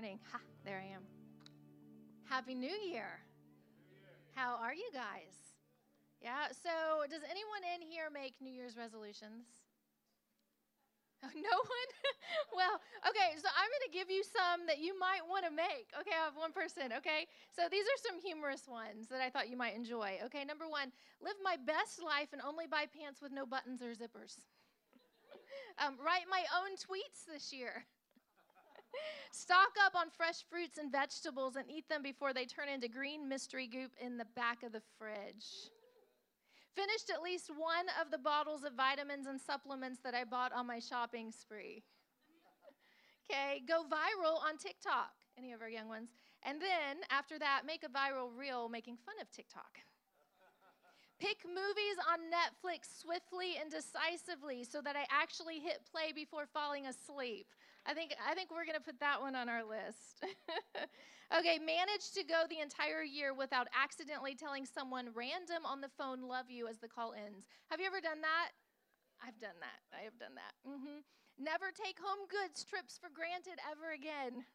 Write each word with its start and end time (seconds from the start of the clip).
morning. 0.00 0.18
Ha, 0.32 0.40
there 0.64 0.80
I 0.80 0.96
am. 0.96 1.04
Happy 2.24 2.54
New 2.54 2.72
Year. 2.72 3.20
How 4.32 4.56
are 4.56 4.72
you 4.72 4.88
guys? 4.96 5.60
Yeah, 6.24 6.48
so 6.56 7.04
does 7.04 7.20
anyone 7.28 7.60
in 7.68 7.84
here 7.84 8.08
make 8.08 8.32
New 8.40 8.48
Year's 8.48 8.80
resolutions? 8.80 9.44
No 11.36 11.52
one? 11.52 11.90
well, 12.56 12.80
okay, 13.12 13.36
so 13.36 13.52
I'm 13.52 13.68
going 13.68 13.84
to 13.84 13.92
give 13.92 14.08
you 14.08 14.24
some 14.24 14.64
that 14.64 14.80
you 14.80 14.96
might 14.96 15.20
want 15.28 15.44
to 15.44 15.52
make. 15.52 15.92
Okay, 16.00 16.16
I 16.16 16.24
have 16.24 16.32
one 16.32 16.56
person, 16.56 16.96
okay? 16.96 17.28
So 17.52 17.68
these 17.68 17.84
are 17.84 18.00
some 18.00 18.16
humorous 18.24 18.64
ones 18.64 19.12
that 19.12 19.20
I 19.20 19.28
thought 19.28 19.52
you 19.52 19.60
might 19.60 19.76
enjoy. 19.76 20.16
Okay, 20.32 20.48
number 20.48 20.64
one, 20.64 20.96
live 21.20 21.36
my 21.44 21.60
best 21.60 22.00
life 22.00 22.32
and 22.32 22.40
only 22.40 22.64
buy 22.64 22.88
pants 22.88 23.20
with 23.20 23.36
no 23.36 23.44
buttons 23.44 23.84
or 23.84 23.92
zippers. 23.92 24.48
um, 25.84 26.00
write 26.00 26.24
my 26.32 26.48
own 26.56 26.72
tweets 26.80 27.28
this 27.28 27.52
year. 27.52 27.84
Stock 29.32 29.70
up 29.84 29.94
on 29.94 30.10
fresh 30.10 30.44
fruits 30.48 30.78
and 30.78 30.90
vegetables 30.90 31.56
and 31.56 31.70
eat 31.70 31.88
them 31.88 32.02
before 32.02 32.32
they 32.32 32.44
turn 32.44 32.68
into 32.68 32.88
green 32.88 33.28
mystery 33.28 33.66
goop 33.66 33.92
in 34.00 34.18
the 34.18 34.26
back 34.36 34.62
of 34.62 34.72
the 34.72 34.82
fridge. 34.98 35.70
Finished 36.74 37.10
at 37.10 37.22
least 37.22 37.50
one 37.50 37.86
of 38.00 38.10
the 38.10 38.18
bottles 38.18 38.64
of 38.64 38.74
vitamins 38.74 39.26
and 39.26 39.40
supplements 39.40 39.98
that 40.04 40.14
I 40.14 40.24
bought 40.24 40.52
on 40.52 40.66
my 40.66 40.78
shopping 40.78 41.32
spree. 41.32 41.82
okay, 43.30 43.62
go 43.66 43.82
viral 43.84 44.42
on 44.42 44.56
TikTok, 44.58 45.10
any 45.38 45.52
of 45.52 45.62
our 45.62 45.70
young 45.70 45.88
ones. 45.88 46.10
And 46.42 46.60
then 46.60 46.98
after 47.10 47.38
that, 47.38 47.62
make 47.66 47.84
a 47.84 47.88
viral 47.88 48.36
reel 48.36 48.68
making 48.68 48.96
fun 49.04 49.16
of 49.20 49.30
TikTok. 49.30 49.78
Pick 51.18 51.44
movies 51.44 51.98
on 52.10 52.18
Netflix 52.32 52.98
swiftly 52.98 53.58
and 53.60 53.70
decisively 53.70 54.64
so 54.64 54.80
that 54.80 54.96
I 54.96 55.04
actually 55.10 55.60
hit 55.60 55.80
play 55.90 56.12
before 56.14 56.46
falling 56.46 56.86
asleep. 56.86 57.46
I 57.90 57.92
think, 57.92 58.14
I 58.22 58.38
think 58.38 58.54
we're 58.54 58.70
going 58.70 58.78
to 58.78 58.86
put 58.86 59.02
that 59.02 59.18
one 59.18 59.34
on 59.34 59.50
our 59.50 59.66
list. 59.66 60.22
okay, 61.34 61.58
manage 61.58 62.14
to 62.14 62.22
go 62.22 62.46
the 62.46 62.62
entire 62.62 63.02
year 63.02 63.34
without 63.34 63.66
accidentally 63.74 64.38
telling 64.38 64.62
someone 64.62 65.10
random 65.10 65.66
on 65.66 65.82
the 65.82 65.90
phone, 65.98 66.22
love 66.22 66.46
you, 66.46 66.70
as 66.70 66.78
the 66.78 66.86
call 66.86 67.18
ends. 67.18 67.50
Have 67.66 67.82
you 67.82 67.90
ever 67.90 67.98
done 67.98 68.22
that? 68.22 68.54
I've 69.18 69.42
done 69.42 69.58
that. 69.58 69.82
I 69.90 70.06
have 70.06 70.14
done 70.22 70.38
that. 70.38 70.54
Mm-hmm. 70.62 71.02
Never 71.42 71.74
take 71.74 71.98
home 71.98 72.30
goods 72.30 72.62
trips 72.62 72.94
for 72.94 73.10
granted 73.10 73.58
ever 73.66 73.90
again. 73.90 74.46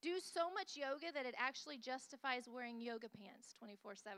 Do 0.00 0.16
so 0.16 0.48
much 0.48 0.80
yoga 0.80 1.12
that 1.12 1.28
it 1.28 1.36
actually 1.36 1.76
justifies 1.76 2.48
wearing 2.48 2.80
yoga 2.80 3.12
pants 3.12 3.52
24 3.60 4.00
7. 4.00 4.16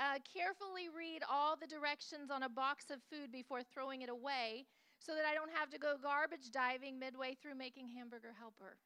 Uh, 0.00 0.16
carefully 0.24 0.88
read 0.88 1.20
all 1.28 1.60
the 1.60 1.68
directions 1.68 2.32
on 2.32 2.44
a 2.44 2.48
box 2.48 2.88
of 2.88 3.04
food 3.12 3.28
before 3.28 3.60
throwing 3.60 4.00
it 4.00 4.08
away 4.08 4.64
so 4.98 5.14
that 5.14 5.24
I 5.24 5.34
don't 5.34 5.54
have 5.54 5.70
to 5.70 5.78
go 5.78 5.94
garbage 6.00 6.50
diving 6.50 6.98
midway 6.98 7.34
through 7.34 7.54
making 7.54 7.88
hamburger 7.88 8.34
helper. 8.38 8.76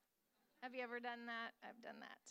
Have 0.62 0.74
you 0.74 0.82
ever 0.82 1.00
done 1.00 1.26
that? 1.26 1.56
I've 1.64 1.82
done 1.82 1.98
that. 1.98 2.24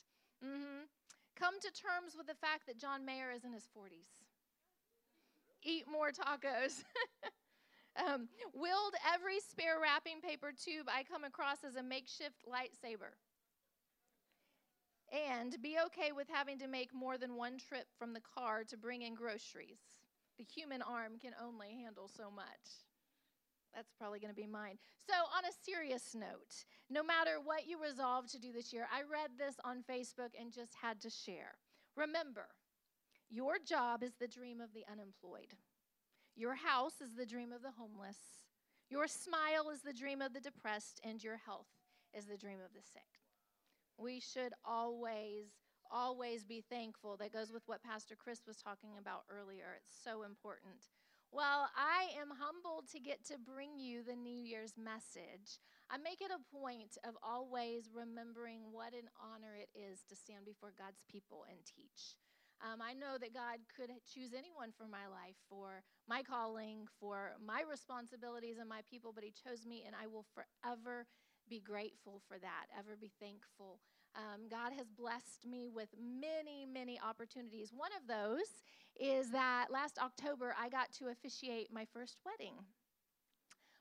Mm-hmm. 0.46 0.88
Come 1.36 1.60
to 1.60 1.72
terms 1.74 2.16
with 2.16 2.28
the 2.28 2.40
fact 2.40 2.68
that 2.68 2.80
John 2.80 3.06
Mayer 3.06 3.32
is 3.32 3.44
in 3.44 3.52
his 3.52 3.68
40s. 3.76 4.24
Eat 5.64 5.86
more 5.92 6.12
tacos. 6.12 6.84
um, 8.00 8.30
wield 8.54 8.94
every 9.14 9.40
spare 9.40 9.80
wrapping 9.82 10.22
paper 10.22 10.52
tube 10.52 10.88
I 10.88 11.04
come 11.04 11.24
across 11.24 11.64
as 11.64 11.76
a 11.76 11.84
makeshift 11.84 12.46
lightsaber. 12.48 13.18
And 15.12 15.62
be 15.62 15.76
okay 15.88 16.14
with 16.14 16.28
having 16.32 16.58
to 16.60 16.68
make 16.68 16.94
more 16.94 17.18
than 17.18 17.36
one 17.36 17.58
trip 17.58 17.88
from 18.00 18.14
the 18.14 18.22
car 18.22 18.64
to 18.64 18.78
bring 18.78 19.02
in 19.02 19.14
groceries. 19.14 19.82
The 20.38 20.46
human 20.46 20.82
arm 20.82 21.20
can 21.22 21.34
only 21.44 21.76
handle 21.84 22.08
so 22.08 22.32
much. 22.32 22.88
That's 23.74 23.94
probably 23.98 24.20
going 24.20 24.34
to 24.34 24.42
be 24.42 24.48
mine. 24.48 24.78
So, 25.08 25.14
on 25.16 25.46
a 25.46 25.56
serious 25.64 26.14
note, 26.14 26.66
no 26.90 27.04
matter 27.04 27.38
what 27.44 27.68
you 27.68 27.82
resolve 27.82 28.28
to 28.32 28.40
do 28.40 28.52
this 28.52 28.74
year, 28.74 28.88
I 28.92 29.02
read 29.02 29.32
this 29.38 29.56
on 29.64 29.84
Facebook 29.90 30.36
and 30.40 30.52
just 30.52 30.74
had 30.82 31.00
to 31.02 31.10
share. 31.10 31.56
Remember, 31.96 32.48
your 33.30 33.56
job 33.66 34.04
is 34.04 34.12
the 34.20 34.28
dream 34.28 34.60
of 34.60 34.74
the 34.74 34.84
unemployed, 34.92 35.56
your 36.36 36.56
house 36.56 37.02
is 37.02 37.16
the 37.16 37.26
dream 37.26 37.52
of 37.52 37.62
the 37.62 37.72
homeless, 37.72 38.18
your 38.90 39.08
smile 39.08 39.70
is 39.74 39.82
the 39.82 39.94
dream 39.94 40.22
of 40.22 40.34
the 40.34 40.42
depressed, 40.42 41.00
and 41.04 41.24
your 41.24 41.38
health 41.38 41.70
is 42.14 42.26
the 42.26 42.38
dream 42.38 42.60
of 42.64 42.74
the 42.74 42.82
sick. 42.82 43.08
We 43.98 44.20
should 44.20 44.54
always, 44.66 45.48
always 45.90 46.44
be 46.44 46.64
thankful. 46.70 47.16
That 47.18 47.32
goes 47.32 47.54
with 47.54 47.64
what 47.68 47.84
Pastor 47.84 48.16
Chris 48.16 48.42
was 48.48 48.58
talking 48.58 48.98
about 49.00 49.24
earlier. 49.30 49.78
It's 49.78 49.96
so 50.04 50.24
important. 50.24 50.90
Well, 51.32 51.72
I 51.80 52.12
am 52.20 52.28
humbled 52.28 52.92
to 52.92 53.00
get 53.00 53.24
to 53.32 53.40
bring 53.40 53.80
you 53.80 54.04
the 54.04 54.20
New 54.20 54.36
Year's 54.36 54.76
message. 54.76 55.64
I 55.88 55.96
make 55.96 56.20
it 56.20 56.28
a 56.28 56.44
point 56.52 57.00
of 57.08 57.16
always 57.24 57.88
remembering 57.88 58.68
what 58.76 58.92
an 58.92 59.08
honor 59.16 59.56
it 59.56 59.72
is 59.72 60.04
to 60.12 60.16
stand 60.20 60.44
before 60.44 60.76
God's 60.76 61.00
people 61.08 61.48
and 61.48 61.64
teach. 61.64 62.20
Um, 62.60 62.84
I 62.84 62.92
know 62.92 63.16
that 63.16 63.34
God 63.34 63.64
could 63.72 63.96
choose 64.04 64.36
anyone 64.36 64.76
for 64.76 64.92
my 64.92 65.08
life, 65.08 65.40
for 65.48 65.88
my 66.04 66.20
calling, 66.20 66.84
for 67.00 67.40
my 67.40 67.64
responsibilities 67.64 68.60
and 68.60 68.68
my 68.68 68.84
people, 68.92 69.16
but 69.16 69.24
He 69.24 69.32
chose 69.32 69.64
me, 69.64 69.88
and 69.88 69.96
I 69.96 70.12
will 70.12 70.28
forever 70.36 71.08
be 71.48 71.64
grateful 71.64 72.22
for 72.28 72.40
that, 72.40 72.68
ever 72.78 73.00
be 73.00 73.12
thankful. 73.24 73.80
Um, 74.16 74.52
God 74.52 74.74
has 74.76 74.92
blessed 74.92 75.48
me 75.48 75.70
with 75.72 75.90
many, 75.96 76.68
many 76.68 77.00
opportunities. 77.00 77.72
One 77.72 77.92
of 77.96 78.08
those 78.08 78.60
is 79.02 79.32
that 79.32 79.68
last 79.72 79.98
October 79.98 80.54
I 80.58 80.70
got 80.70 80.92
to 81.00 81.08
officiate 81.08 81.74
my 81.74 81.86
first 81.92 82.18
wedding. 82.24 82.54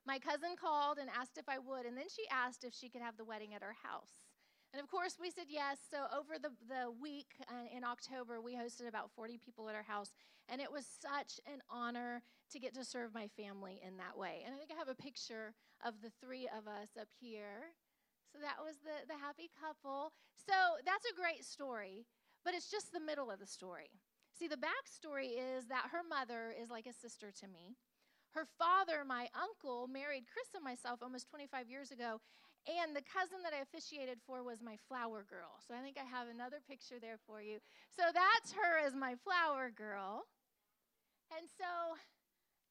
My 0.06 0.18
cousin 0.18 0.56
called 0.58 0.96
and 0.96 1.10
asked 1.10 1.36
if 1.36 1.46
I 1.46 1.58
would, 1.58 1.84
and 1.84 1.94
then 1.94 2.08
she 2.08 2.24
asked 2.32 2.64
if 2.64 2.72
she 2.72 2.88
could 2.88 3.02
have 3.02 3.18
the 3.18 3.24
wedding 3.24 3.52
at 3.52 3.62
her 3.62 3.76
house. 3.84 4.24
And 4.72 4.80
of 4.80 4.88
course, 4.88 5.18
we 5.20 5.30
said 5.30 5.46
yes. 5.48 5.78
So, 5.90 6.06
over 6.16 6.38
the, 6.40 6.50
the 6.68 6.90
week 6.90 7.34
uh, 7.50 7.68
in 7.76 7.84
October, 7.84 8.40
we 8.40 8.54
hosted 8.54 8.88
about 8.88 9.10
40 9.10 9.36
people 9.36 9.68
at 9.68 9.74
our 9.74 9.82
house. 9.82 10.12
And 10.48 10.60
it 10.60 10.72
was 10.72 10.86
such 10.86 11.38
an 11.46 11.60
honor 11.68 12.22
to 12.52 12.58
get 12.58 12.74
to 12.74 12.84
serve 12.84 13.12
my 13.12 13.28
family 13.36 13.80
in 13.86 13.96
that 13.98 14.16
way. 14.16 14.42
And 14.46 14.54
I 14.54 14.58
think 14.58 14.70
I 14.72 14.78
have 14.78 14.88
a 14.88 14.94
picture 14.94 15.54
of 15.84 15.94
the 16.02 16.10
three 16.24 16.48
of 16.48 16.66
us 16.66 16.90
up 16.98 17.08
here. 17.20 17.74
So, 18.32 18.38
that 18.40 18.62
was 18.64 18.76
the, 18.78 19.04
the 19.12 19.18
happy 19.18 19.50
couple. 19.60 20.12
So, 20.38 20.54
that's 20.86 21.04
a 21.04 21.18
great 21.20 21.44
story, 21.44 22.06
but 22.44 22.54
it's 22.54 22.70
just 22.70 22.92
the 22.92 23.00
middle 23.00 23.30
of 23.30 23.40
the 23.40 23.46
story. 23.46 23.90
See, 24.40 24.48
the 24.48 24.56
backstory 24.56 25.36
is 25.36 25.66
that 25.66 25.92
her 25.92 26.00
mother 26.00 26.48
is 26.56 26.70
like 26.70 26.86
a 26.86 26.96
sister 26.96 27.28
to 27.44 27.46
me. 27.46 27.76
Her 28.32 28.48
father, 28.56 29.04
my 29.04 29.28
uncle, 29.36 29.84
married 29.86 30.24
Chris 30.32 30.48
and 30.56 30.64
myself 30.64 31.02
almost 31.02 31.28
25 31.28 31.68
years 31.68 31.90
ago, 31.90 32.24
and 32.64 32.96
the 32.96 33.04
cousin 33.04 33.44
that 33.44 33.52
I 33.52 33.60
officiated 33.60 34.16
for 34.24 34.40
was 34.42 34.64
my 34.64 34.80
flower 34.88 35.28
girl. 35.28 35.60
So 35.60 35.76
I 35.76 35.84
think 35.84 36.00
I 36.00 36.08
have 36.08 36.32
another 36.32 36.56
picture 36.64 36.96
there 36.96 37.20
for 37.26 37.42
you. 37.42 37.60
So 37.92 38.08
that's 38.16 38.56
her 38.56 38.80
as 38.80 38.96
my 38.96 39.12
flower 39.20 39.68
girl. 39.68 40.24
And 41.36 41.44
so 41.44 42.00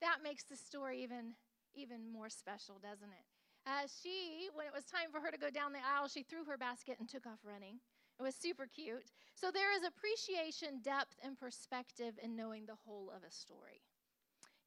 that 0.01 0.25
makes 0.25 0.49
the 0.49 0.57
story 0.57 1.03
even, 1.03 1.37
even 1.75 2.09
more 2.09 2.33
special, 2.33 2.81
doesn't 2.81 3.13
it? 3.13 3.25
Uh, 3.69 3.85
she, 3.85 4.49
when 4.57 4.65
it 4.65 4.73
was 4.73 4.89
time 4.89 5.13
for 5.13 5.21
her 5.21 5.29
to 5.29 5.37
go 5.37 5.53
down 5.53 5.73
the 5.73 5.85
aisle, 5.85 6.09
she 6.09 6.23
threw 6.23 6.45
her 6.45 6.57
basket 6.57 6.97
and 6.97 7.05
took 7.05 7.27
off 7.27 7.45
running. 7.45 7.77
It 8.19 8.23
was 8.23 8.35
super 8.35 8.67
cute. 8.67 9.11
So 9.33 9.49
there 9.49 9.73
is 9.73 9.87
appreciation, 9.87 10.81
depth, 10.83 11.15
and 11.23 11.39
perspective 11.39 12.19
in 12.21 12.35
knowing 12.35 12.65
the 12.65 12.75
whole 12.75 13.09
of 13.15 13.23
a 13.23 13.31
story. 13.31 13.79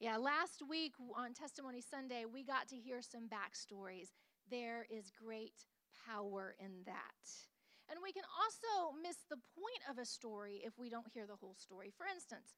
Yeah, 0.00 0.16
last 0.16 0.62
week 0.66 0.94
on 1.14 1.34
Testimony 1.34 1.82
Sunday, 1.82 2.24
we 2.24 2.44
got 2.44 2.66
to 2.68 2.76
hear 2.76 3.02
some 3.02 3.28
backstories. 3.28 4.08
There 4.50 4.86
is 4.88 5.12
great 5.12 5.66
power 6.08 6.56
in 6.58 6.82
that. 6.86 7.28
And 7.90 8.00
we 8.02 8.12
can 8.12 8.24
also 8.40 8.96
miss 8.96 9.18
the 9.28 9.36
point 9.36 9.82
of 9.90 9.98
a 9.98 10.06
story 10.06 10.62
if 10.64 10.78
we 10.78 10.88
don't 10.88 11.12
hear 11.12 11.26
the 11.26 11.36
whole 11.36 11.54
story. 11.54 11.92
For 11.94 12.06
instance, 12.06 12.56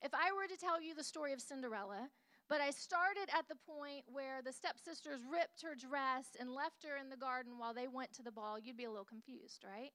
if 0.00 0.14
I 0.14 0.30
were 0.30 0.46
to 0.46 0.56
tell 0.56 0.80
you 0.80 0.94
the 0.94 1.02
story 1.02 1.32
of 1.32 1.40
Cinderella, 1.40 2.08
but 2.48 2.60
I 2.60 2.70
started 2.70 3.26
at 3.36 3.48
the 3.48 3.58
point 3.66 4.04
where 4.06 4.42
the 4.44 4.52
stepsisters 4.52 5.20
ripped 5.26 5.62
her 5.62 5.74
dress 5.74 6.36
and 6.38 6.54
left 6.54 6.84
her 6.86 6.96
in 6.96 7.10
the 7.10 7.16
garden 7.16 7.58
while 7.58 7.74
they 7.74 7.88
went 7.88 8.12
to 8.14 8.22
the 8.22 8.30
ball, 8.30 8.60
you'd 8.60 8.76
be 8.76 8.84
a 8.84 8.90
little 8.90 9.04
confused, 9.04 9.64
right? 9.66 9.90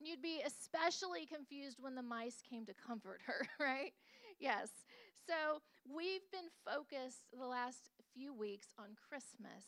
You'd 0.00 0.22
be 0.22 0.42
especially 0.44 1.26
confused 1.26 1.78
when 1.80 1.94
the 1.94 2.02
mice 2.02 2.42
came 2.48 2.64
to 2.66 2.74
comfort 2.74 3.20
her, 3.26 3.46
right? 3.60 3.92
Yes. 4.38 4.70
So 5.26 5.60
we've 5.84 6.24
been 6.32 6.48
focused 6.64 7.28
the 7.38 7.46
last 7.46 7.90
few 8.14 8.32
weeks 8.32 8.68
on 8.78 8.96
Christmas. 9.08 9.64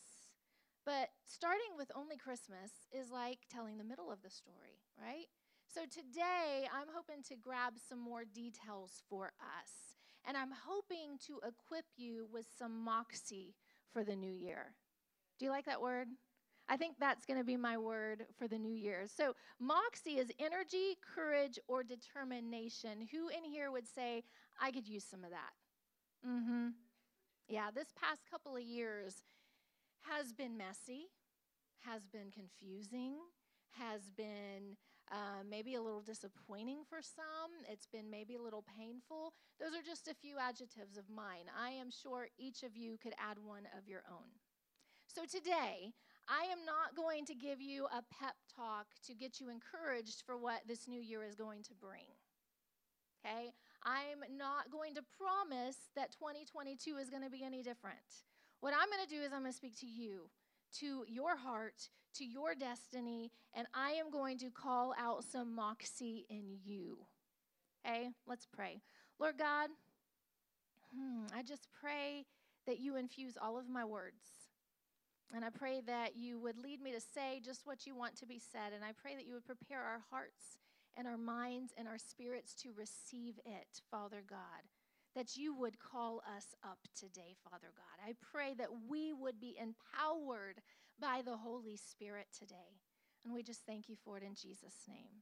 But 0.85 1.09
starting 1.23 1.77
with 1.77 1.91
only 1.95 2.17
Christmas 2.17 2.71
is 2.91 3.09
like 3.11 3.39
telling 3.49 3.77
the 3.77 3.83
middle 3.85 4.11
of 4.11 4.21
the 4.21 4.29
story, 4.29 4.81
right? 4.99 5.27
So 5.73 5.81
today, 5.85 6.67
I'm 6.73 6.89
hoping 6.93 7.23
to 7.29 7.35
grab 7.35 7.73
some 7.77 7.99
more 7.99 8.25
details 8.25 9.01
for 9.09 9.33
us. 9.39 9.95
And 10.25 10.35
I'm 10.37 10.51
hoping 10.67 11.17
to 11.27 11.39
equip 11.47 11.85
you 11.95 12.27
with 12.31 12.45
some 12.57 12.83
moxie 12.83 13.55
for 13.91 14.03
the 14.03 14.15
new 14.15 14.31
year. 14.31 14.75
Do 15.39 15.45
you 15.45 15.51
like 15.51 15.65
that 15.65 15.81
word? 15.81 16.07
I 16.69 16.77
think 16.77 16.95
that's 16.99 17.25
going 17.25 17.39
to 17.39 17.43
be 17.43 17.57
my 17.57 17.77
word 17.77 18.25
for 18.37 18.47
the 18.47 18.57
new 18.57 18.73
year. 18.73 19.05
So, 19.05 19.33
moxie 19.59 20.17
is 20.17 20.31
energy, 20.39 20.97
courage, 21.15 21.59
or 21.67 21.83
determination. 21.83 23.07
Who 23.11 23.27
in 23.29 23.43
here 23.43 23.71
would 23.71 23.87
say, 23.87 24.23
I 24.61 24.71
could 24.71 24.87
use 24.87 25.03
some 25.03 25.23
of 25.23 25.31
that? 25.31 25.51
Mm 26.27 26.45
hmm. 26.45 26.67
Yeah, 27.49 27.69
this 27.73 27.91
past 27.99 28.23
couple 28.29 28.55
of 28.55 28.61
years 28.63 29.23
has 30.09 30.31
been 30.31 30.57
messy, 30.57 31.07
has 31.85 32.07
been 32.07 32.31
confusing, 32.31 33.15
has 33.71 34.09
been 34.15 34.77
uh, 35.11 35.43
maybe 35.47 35.75
a 35.75 35.81
little 35.81 36.01
disappointing 36.01 36.79
for 36.89 37.01
some. 37.01 37.51
It's 37.69 37.85
been 37.85 38.09
maybe 38.09 38.35
a 38.35 38.41
little 38.41 38.63
painful. 38.77 39.33
Those 39.59 39.73
are 39.73 39.85
just 39.85 40.07
a 40.07 40.13
few 40.13 40.37
adjectives 40.39 40.97
of 40.97 41.09
mine. 41.09 41.51
I 41.59 41.71
am 41.71 41.89
sure 41.91 42.27
each 42.37 42.63
of 42.63 42.77
you 42.77 42.97
could 43.01 43.13
add 43.19 43.37
one 43.43 43.67
of 43.77 43.87
your 43.87 44.03
own. 44.09 44.39
So 45.07 45.25
today, 45.25 45.93
I 46.27 46.43
am 46.51 46.65
not 46.65 46.95
going 46.95 47.25
to 47.25 47.35
give 47.35 47.61
you 47.61 47.85
a 47.85 48.01
pep 48.13 48.35
talk 48.55 48.87
to 49.07 49.13
get 49.13 49.39
you 49.39 49.49
encouraged 49.49 50.23
for 50.25 50.37
what 50.37 50.61
this 50.67 50.87
new 50.87 51.01
year 51.01 51.23
is 51.23 51.35
going 51.35 51.63
to 51.63 51.73
bring. 51.73 52.15
Okay? 53.25 53.53
I'm 53.83 54.23
not 54.37 54.71
going 54.71 54.95
to 54.95 55.01
promise 55.17 55.77
that 55.95 56.11
2022 56.13 56.97
is 56.97 57.09
going 57.09 57.23
to 57.23 57.29
be 57.29 57.43
any 57.43 57.61
different. 57.61 57.97
What 58.61 58.73
I'm 58.73 58.89
going 58.89 59.05
to 59.05 59.13
do 59.13 59.21
is 59.21 59.33
I'm 59.33 59.41
going 59.41 59.51
to 59.51 59.57
speak 59.57 59.77
to 59.79 59.85
you, 59.85 60.29
to 60.79 61.03
your 61.07 61.35
heart, 61.35 61.89
to 62.15 62.25
your 62.25 62.55
destiny, 62.55 63.31
and 63.53 63.67
I 63.73 63.91
am 63.91 64.09
going 64.09 64.37
to 64.39 64.49
call 64.49 64.93
out 64.97 65.25
some 65.25 65.53
moxie 65.53 66.25
in 66.29 66.57
you. 66.63 66.99
Okay? 67.85 68.09
Let's 68.25 68.45
pray. 68.45 68.81
Lord 69.19 69.37
God, 69.37 69.69
hmm, 70.95 71.25
I 71.35 71.43
just 71.43 71.67
pray 71.81 72.25
that 72.65 72.79
you 72.79 72.95
infuse 72.95 73.35
all 73.41 73.57
of 73.57 73.67
my 73.67 73.83
words. 73.83 74.42
And 75.35 75.43
I 75.43 75.49
pray 75.49 75.81
that 75.87 76.15
you 76.15 76.39
would 76.39 76.57
lead 76.57 76.81
me 76.81 76.91
to 76.91 77.01
say 77.01 77.41
just 77.43 77.65
what 77.65 77.87
you 77.87 77.95
want 77.95 78.15
to 78.17 78.27
be 78.27 78.39
said. 78.39 78.73
And 78.73 78.83
I 78.83 78.91
pray 78.93 79.15
that 79.15 79.25
you 79.25 79.33
would 79.33 79.45
prepare 79.45 79.81
our 79.81 80.01
hearts 80.11 80.59
and 80.95 81.07
our 81.07 81.17
minds 81.17 81.73
and 81.75 81.87
our 81.87 81.97
spirits 81.97 82.53
to 82.61 82.69
receive 82.77 83.39
it, 83.45 83.81
Father 83.89 84.23
God. 84.29 84.69
That 85.15 85.35
you 85.35 85.55
would 85.55 85.79
call 85.79 86.21
us 86.37 86.55
up 86.63 86.79
today, 86.97 87.35
Father 87.49 87.71
God. 87.75 88.07
I 88.07 88.13
pray 88.31 88.53
that 88.57 88.69
we 88.89 89.13
would 89.13 89.39
be 89.39 89.55
empowered 89.59 90.61
by 90.99 91.21
the 91.23 91.37
Holy 91.37 91.77
Spirit 91.77 92.27
today. 92.37 92.77
And 93.25 93.33
we 93.33 93.43
just 93.43 93.65
thank 93.65 93.89
you 93.89 93.95
for 94.03 94.17
it 94.17 94.23
in 94.23 94.35
Jesus' 94.35 94.85
name. 94.87 95.21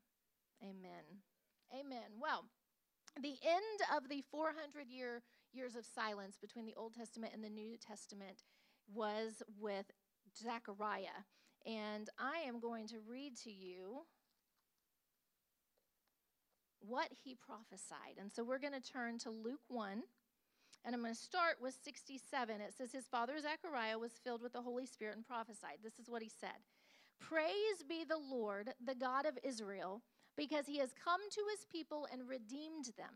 Amen. 0.61 1.23
Amen. 1.73 2.19
Well, 2.19 2.45
the 3.21 3.35
end 3.43 3.79
of 3.95 4.09
the 4.09 4.23
400 4.31 4.89
year 4.89 5.21
years 5.53 5.75
of 5.75 5.85
silence 5.85 6.37
between 6.39 6.65
the 6.65 6.75
Old 6.77 6.93
Testament 6.93 7.33
and 7.33 7.43
the 7.43 7.49
New 7.49 7.75
Testament 7.77 8.43
was 8.93 9.43
with 9.59 9.91
Zechariah. 10.37 11.25
And 11.65 12.09
I 12.17 12.47
am 12.47 12.59
going 12.59 12.87
to 12.87 12.97
read 13.07 13.37
to 13.43 13.51
you 13.51 14.01
what 16.79 17.09
he 17.23 17.35
prophesied. 17.35 18.17
And 18.19 18.31
so 18.31 18.43
we're 18.43 18.59
going 18.59 18.79
to 18.79 18.81
turn 18.81 19.19
to 19.19 19.29
Luke 19.29 19.61
1. 19.67 20.03
And 20.83 20.95
I'm 20.95 21.01
going 21.01 21.13
to 21.13 21.19
start 21.19 21.57
with 21.61 21.75
67. 21.83 22.59
It 22.59 22.73
says, 22.75 22.91
His 22.91 23.05
father 23.05 23.39
Zechariah 23.39 23.99
was 23.99 24.13
filled 24.23 24.41
with 24.41 24.53
the 24.53 24.61
Holy 24.61 24.87
Spirit 24.87 25.15
and 25.15 25.25
prophesied. 25.25 25.77
This 25.83 25.99
is 25.99 26.09
what 26.09 26.23
he 26.23 26.29
said 26.29 26.57
Praise 27.19 27.83
be 27.87 28.03
the 28.03 28.17
Lord, 28.17 28.73
the 28.83 28.95
God 28.95 29.25
of 29.27 29.37
Israel, 29.43 30.01
because 30.35 30.65
he 30.65 30.79
has 30.79 30.89
come 30.93 31.21
to 31.29 31.41
his 31.51 31.65
people 31.71 32.07
and 32.11 32.27
redeemed 32.27 32.89
them. 32.97 33.13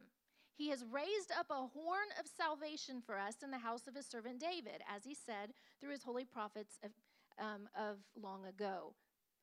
He 0.57 0.69
has 0.69 0.85
raised 0.89 1.31
up 1.37 1.47
a 1.49 1.67
horn 1.67 2.09
of 2.19 2.27
salvation 2.27 3.01
for 3.05 3.17
us 3.17 3.35
in 3.43 3.51
the 3.51 3.57
house 3.57 3.87
of 3.87 3.95
his 3.95 4.05
servant 4.05 4.39
David, 4.39 4.81
as 4.93 5.03
he 5.03 5.13
said 5.13 5.53
through 5.79 5.91
his 5.91 6.03
holy 6.03 6.23
prophets 6.23 6.79
of, 6.83 6.91
um, 7.37 7.67
of 7.77 7.97
long 8.15 8.45
ago. 8.45 8.93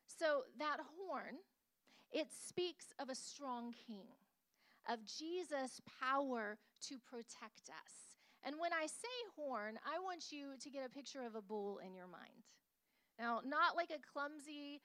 So 0.06 0.42
that 0.58 0.78
horn, 0.96 1.36
it 2.12 2.28
speaks 2.32 2.86
of 2.98 3.10
a 3.10 3.14
strong 3.14 3.74
king, 3.86 4.08
of 4.88 5.04
Jesus' 5.04 5.80
power 6.00 6.58
to 6.88 6.98
protect 6.98 7.68
us. 7.68 8.16
And 8.44 8.56
when 8.58 8.72
I 8.72 8.86
say 8.86 9.16
horn, 9.36 9.78
I 9.86 9.98
want 10.00 10.32
you 10.32 10.54
to 10.60 10.70
get 10.70 10.84
a 10.84 10.90
picture 10.90 11.24
of 11.24 11.34
a 11.34 11.42
bull 11.42 11.78
in 11.78 11.94
your 11.94 12.08
mind. 12.08 12.42
Now, 13.18 13.40
not 13.46 13.76
like 13.76 13.90
a 13.90 14.00
clumsy 14.12 14.80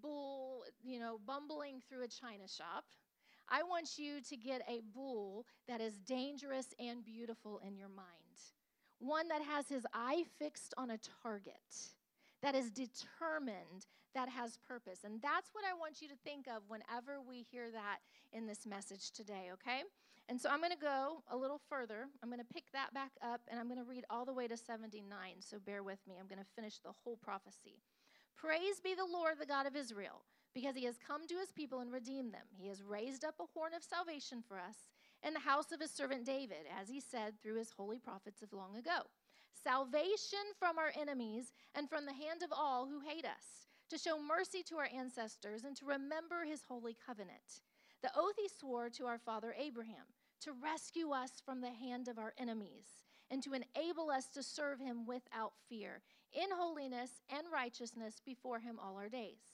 bull, 0.00 0.64
you 0.82 0.98
know, 0.98 1.18
bumbling 1.26 1.80
through 1.88 2.04
a 2.04 2.08
china 2.08 2.48
shop. 2.48 2.84
I 3.48 3.62
want 3.62 3.98
you 3.98 4.20
to 4.20 4.36
get 4.36 4.62
a 4.68 4.80
bull 4.94 5.46
that 5.68 5.80
is 5.80 5.98
dangerous 5.98 6.74
and 6.78 7.04
beautiful 7.04 7.60
in 7.66 7.76
your 7.76 7.88
mind. 7.88 8.08
One 8.98 9.28
that 9.28 9.42
has 9.42 9.68
his 9.68 9.86
eye 9.92 10.24
fixed 10.38 10.74
on 10.78 10.90
a 10.90 10.98
target, 11.22 11.54
that 12.42 12.54
is 12.54 12.70
determined, 12.70 13.86
that 14.14 14.28
has 14.28 14.58
purpose. 14.68 15.00
And 15.04 15.20
that's 15.20 15.50
what 15.52 15.64
I 15.64 15.74
want 15.74 16.00
you 16.00 16.08
to 16.08 16.14
think 16.24 16.46
of 16.46 16.62
whenever 16.68 17.20
we 17.20 17.42
hear 17.42 17.70
that 17.70 17.98
in 18.32 18.46
this 18.46 18.64
message 18.66 19.10
today, 19.10 19.50
okay? 19.52 19.82
And 20.28 20.40
so 20.40 20.48
I'm 20.48 20.60
going 20.60 20.72
to 20.72 20.78
go 20.78 21.22
a 21.30 21.36
little 21.36 21.60
further. 21.68 22.06
I'm 22.22 22.30
going 22.30 22.40
to 22.40 22.54
pick 22.54 22.64
that 22.72 22.94
back 22.94 23.10
up 23.22 23.42
and 23.48 23.60
I'm 23.60 23.66
going 23.66 23.78
to 23.78 23.84
read 23.84 24.04
all 24.08 24.24
the 24.24 24.32
way 24.32 24.48
to 24.48 24.56
79. 24.56 25.04
So 25.40 25.58
bear 25.58 25.82
with 25.82 25.98
me. 26.08 26.16
I'm 26.18 26.28
going 26.28 26.38
to 26.38 26.50
finish 26.56 26.78
the 26.78 26.92
whole 27.04 27.16
prophecy. 27.16 27.82
Praise 28.36 28.80
be 28.82 28.94
the 28.94 29.04
Lord, 29.04 29.34
the 29.38 29.46
God 29.46 29.66
of 29.66 29.76
Israel 29.76 30.22
because 30.54 30.76
he 30.76 30.84
has 30.84 30.96
come 30.96 31.26
to 31.26 31.38
his 31.38 31.50
people 31.52 31.80
and 31.80 31.92
redeemed 31.92 32.32
them. 32.32 32.46
He 32.56 32.68
has 32.68 32.82
raised 32.82 33.24
up 33.24 33.34
a 33.40 33.50
horn 33.52 33.74
of 33.74 33.82
salvation 33.82 34.42
for 34.46 34.58
us 34.58 34.88
in 35.26 35.34
the 35.34 35.40
house 35.40 35.72
of 35.72 35.80
his 35.80 35.90
servant 35.90 36.24
David, 36.24 36.66
as 36.80 36.88
he 36.88 37.00
said 37.00 37.34
through 37.42 37.56
his 37.56 37.72
holy 37.72 37.98
prophets 37.98 38.42
of 38.42 38.52
long 38.52 38.76
ago. 38.76 39.02
Salvation 39.62 40.44
from 40.58 40.78
our 40.78 40.92
enemies 41.00 41.52
and 41.74 41.88
from 41.88 42.06
the 42.06 42.12
hand 42.12 42.42
of 42.42 42.52
all 42.52 42.86
who 42.86 43.00
hate 43.00 43.24
us, 43.24 43.66
to 43.90 43.98
show 43.98 44.18
mercy 44.20 44.62
to 44.62 44.76
our 44.76 44.88
ancestors 44.94 45.64
and 45.64 45.76
to 45.76 45.86
remember 45.86 46.44
his 46.44 46.62
holy 46.68 46.96
covenant. 47.06 47.62
The 48.02 48.10
oath 48.16 48.34
he 48.36 48.48
swore 48.48 48.90
to 48.90 49.06
our 49.06 49.18
father 49.18 49.54
Abraham, 49.58 50.06
to 50.42 50.52
rescue 50.52 51.10
us 51.10 51.42
from 51.44 51.60
the 51.60 51.70
hand 51.70 52.08
of 52.08 52.18
our 52.18 52.34
enemies 52.38 53.04
and 53.30 53.42
to 53.42 53.54
enable 53.54 54.10
us 54.10 54.26
to 54.26 54.42
serve 54.42 54.78
him 54.78 55.06
without 55.06 55.52
fear, 55.68 56.02
in 56.32 56.50
holiness 56.54 57.10
and 57.30 57.46
righteousness 57.52 58.20
before 58.24 58.60
him 58.60 58.78
all 58.78 58.96
our 58.96 59.08
days. 59.08 59.53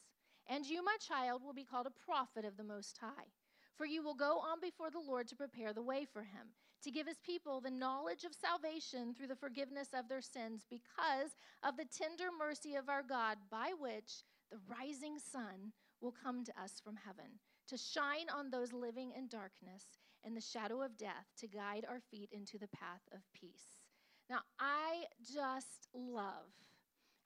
And 0.51 0.67
you, 0.67 0.85
my 0.85 0.97
child, 0.99 1.43
will 1.45 1.55
be 1.55 1.65
called 1.65 1.87
a 1.87 2.05
prophet 2.05 2.45
of 2.45 2.57
the 2.57 2.65
Most 2.65 2.99
High. 2.99 3.31
For 3.77 3.87
you 3.87 4.03
will 4.03 4.17
go 4.17 4.41
on 4.41 4.61
before 4.61 4.91
the 4.91 4.99
Lord 4.99 5.29
to 5.29 5.37
prepare 5.37 5.73
the 5.73 5.81
way 5.81 6.05
for 6.05 6.23
him, 6.23 6.49
to 6.83 6.91
give 6.91 7.07
his 7.07 7.21
people 7.25 7.61
the 7.61 7.71
knowledge 7.71 8.25
of 8.25 8.35
salvation 8.35 9.15
through 9.15 9.29
the 9.29 9.37
forgiveness 9.37 9.91
of 9.95 10.09
their 10.09 10.21
sins, 10.21 10.67
because 10.69 11.39
of 11.63 11.77
the 11.77 11.85
tender 11.87 12.31
mercy 12.37 12.75
of 12.75 12.89
our 12.89 13.05
God, 13.05 13.39
by 13.49 13.71
which 13.79 14.25
the 14.51 14.59
rising 14.69 15.19
sun 15.19 15.73
will 16.01 16.13
come 16.13 16.45
to 16.45 16.61
us 16.61 16.81
from 16.83 16.97
heaven, 16.97 17.39
to 17.69 17.77
shine 17.77 18.27
on 18.37 18.51
those 18.51 18.73
living 18.73 19.13
in 19.17 19.29
darkness 19.29 19.85
and 20.25 20.37
the 20.37 20.41
shadow 20.41 20.83
of 20.83 20.99
death, 20.99 21.29
to 21.39 21.47
guide 21.47 21.87
our 21.89 22.01
feet 22.11 22.29
into 22.33 22.59
the 22.59 22.69
path 22.69 23.03
of 23.13 23.21
peace. 23.33 23.79
Now, 24.29 24.41
I 24.59 25.05
just 25.23 25.87
love 25.95 26.51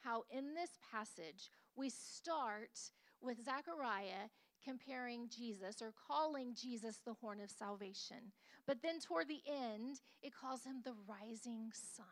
how 0.00 0.25
in 0.31 0.55
this 0.55 0.79
passage 0.93 1.50
we 1.75 1.88
start 1.88 2.79
with 3.25 3.44
Zechariah 3.44 4.29
comparing 4.65 5.29
Jesus 5.29 5.82
or 5.82 5.93
calling 6.08 6.55
Jesus 6.55 7.01
the 7.05 7.15
horn 7.15 7.41
of 7.41 7.51
salvation. 7.51 8.32
But 8.67 8.82
then 8.82 8.99
toward 9.01 9.29
the 9.29 9.43
end, 9.46 10.01
it 10.22 10.32
calls 10.34 10.65
him 10.65 10.82
the 10.84 10.94
rising 11.06 11.70
sun. 11.72 12.06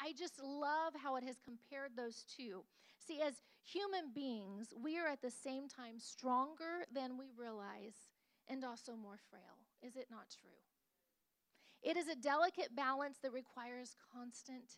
I 0.00 0.12
just 0.18 0.42
love 0.42 0.94
how 1.00 1.16
it 1.16 1.24
has 1.24 1.36
compared 1.44 1.96
those 1.96 2.24
two. 2.36 2.64
See, 2.98 3.20
as 3.20 3.34
human 3.64 4.12
beings, 4.12 4.72
we 4.76 4.98
are 4.98 5.06
at 5.06 5.22
the 5.22 5.30
same 5.30 5.68
time 5.68 5.98
stronger 5.98 6.84
than 6.92 7.16
we 7.16 7.26
realize 7.36 8.10
and 8.48 8.64
also 8.64 8.96
more 8.96 9.18
frail. 9.30 9.62
Is 9.82 9.96
it 9.96 10.06
not 10.10 10.26
true? 10.40 10.50
It 11.82 11.96
is 11.96 12.08
a 12.08 12.16
delicate 12.16 12.74
balance 12.74 13.18
that 13.22 13.32
requires 13.32 13.96
constant 14.12 14.76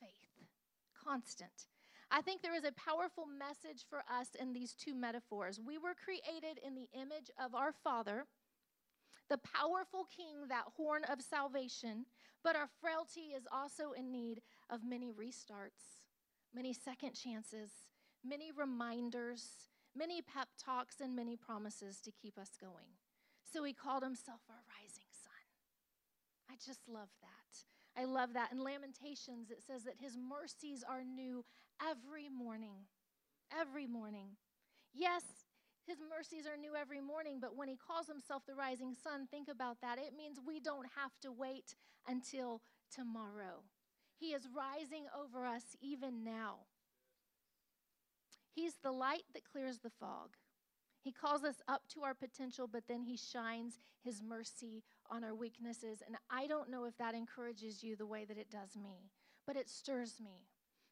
faith. 0.00 0.48
Constant. 1.04 1.66
I 2.10 2.20
think 2.20 2.42
there 2.42 2.54
is 2.54 2.64
a 2.64 2.72
powerful 2.72 3.24
message 3.26 3.84
for 3.88 4.00
us 4.10 4.28
in 4.38 4.52
these 4.52 4.74
two 4.74 4.94
metaphors. 4.94 5.60
We 5.60 5.78
were 5.78 5.94
created 5.94 6.60
in 6.64 6.74
the 6.74 6.88
image 6.98 7.30
of 7.42 7.54
our 7.54 7.72
Father, 7.72 8.26
the 9.28 9.38
powerful 9.38 10.06
King, 10.14 10.48
that 10.48 10.64
horn 10.76 11.04
of 11.04 11.22
salvation, 11.22 12.06
but 12.42 12.56
our 12.56 12.68
frailty 12.80 13.32
is 13.36 13.46
also 13.50 13.92
in 13.92 14.10
need 14.10 14.42
of 14.70 14.84
many 14.84 15.10
restarts, 15.10 16.04
many 16.54 16.72
second 16.72 17.14
chances, 17.14 17.70
many 18.24 18.52
reminders, 18.52 19.68
many 19.96 20.20
pep 20.20 20.48
talks, 20.62 21.00
and 21.00 21.16
many 21.16 21.36
promises 21.36 22.00
to 22.00 22.12
keep 22.12 22.38
us 22.38 22.50
going. 22.60 22.98
So 23.50 23.64
he 23.64 23.72
called 23.72 24.02
himself 24.02 24.40
our 24.50 24.62
rising 24.80 25.08
sun. 25.10 25.32
I 26.50 26.54
just 26.64 26.80
love 26.88 27.08
that. 27.22 28.00
I 28.00 28.04
love 28.04 28.32
that. 28.34 28.50
In 28.52 28.62
Lamentations, 28.62 29.50
it 29.50 29.62
says 29.64 29.84
that 29.84 29.94
his 30.00 30.16
mercies 30.16 30.84
are 30.88 31.04
new 31.04 31.44
every 31.82 32.28
morning. 32.28 32.86
Every 33.52 33.86
morning. 33.86 34.36
Yes, 34.92 35.22
his 35.86 35.98
mercies 36.08 36.46
are 36.46 36.56
new 36.56 36.74
every 36.74 37.00
morning, 37.00 37.38
but 37.40 37.56
when 37.56 37.68
he 37.68 37.76
calls 37.76 38.06
himself 38.06 38.42
the 38.46 38.54
rising 38.54 38.94
sun, 38.94 39.26
think 39.30 39.48
about 39.48 39.80
that. 39.82 39.98
It 39.98 40.16
means 40.16 40.38
we 40.44 40.60
don't 40.60 40.86
have 40.96 41.12
to 41.22 41.30
wait 41.30 41.74
until 42.08 42.62
tomorrow. 42.94 43.64
He 44.18 44.28
is 44.28 44.48
rising 44.54 45.06
over 45.18 45.44
us 45.44 45.76
even 45.80 46.24
now. 46.24 46.60
He's 48.54 48.76
the 48.82 48.92
light 48.92 49.24
that 49.34 49.44
clears 49.44 49.80
the 49.80 49.90
fog. 49.90 50.36
He 51.02 51.12
calls 51.12 51.44
us 51.44 51.56
up 51.68 51.82
to 51.88 52.02
our 52.02 52.14
potential, 52.14 52.66
but 52.66 52.84
then 52.88 53.02
He 53.02 53.16
shines 53.16 53.80
His 54.02 54.22
mercy 54.22 54.84
on 55.10 55.22
our 55.22 55.34
weaknesses. 55.34 56.02
And 56.06 56.16
I 56.30 56.46
don't 56.46 56.70
know 56.70 56.84
if 56.84 56.96
that 56.96 57.14
encourages 57.14 57.82
you 57.82 57.94
the 57.94 58.06
way 58.06 58.24
that 58.24 58.38
it 58.38 58.50
does 58.50 58.74
me, 58.74 59.10
but 59.46 59.56
it 59.56 59.68
stirs 59.68 60.18
me. 60.18 60.46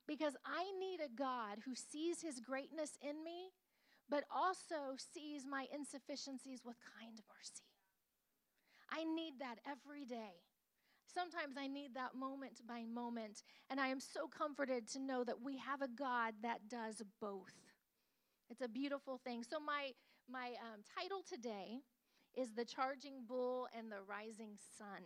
Because 0.07 0.35
I 0.45 0.65
need 0.79 1.01
a 1.01 1.09
God 1.09 1.59
who 1.65 1.75
sees 1.75 2.21
his 2.21 2.41
greatness 2.41 2.99
in 3.01 3.23
me, 3.25 3.51
but 4.09 4.25
also 4.35 4.97
sees 4.97 5.47
my 5.47 5.67
insufficiencies 5.73 6.63
with 6.65 6.77
kind 6.99 7.21
mercy. 7.29 7.65
I 8.91 9.05
need 9.05 9.35
that 9.41 9.59
every 9.67 10.05
day. 10.05 10.43
Sometimes 11.07 11.57
I 11.59 11.67
need 11.67 11.95
that 11.95 12.15
moment 12.15 12.61
by 12.67 12.85
moment, 12.85 13.43
and 13.71 13.81
I 13.81 13.89
am 13.89 14.01
so 14.01 14.29
comforted 14.29 14.89
to 14.89 14.99
know 14.99 15.25
that 15.25 15.43
we 15.43 15.59
have 15.59 15.83
a 15.83 15.89
God 15.89 16.35
that 16.43 16.69
does 16.69 17.03
both. 17.21 17.55
It's 18.49 18.63
a 18.63 18.69
beautiful 18.69 19.19
thing. 19.25 19.45
So, 19.45 19.59
my, 19.61 19.93
my 20.31 20.49
um, 20.61 20.83
title 20.99 21.23
today 21.29 21.81
is 22.35 22.53
The 22.53 22.65
Charging 22.65 23.25
Bull 23.27 23.69
and 23.77 23.91
the 23.91 24.03
Rising 24.07 24.57
Sun. 24.79 25.05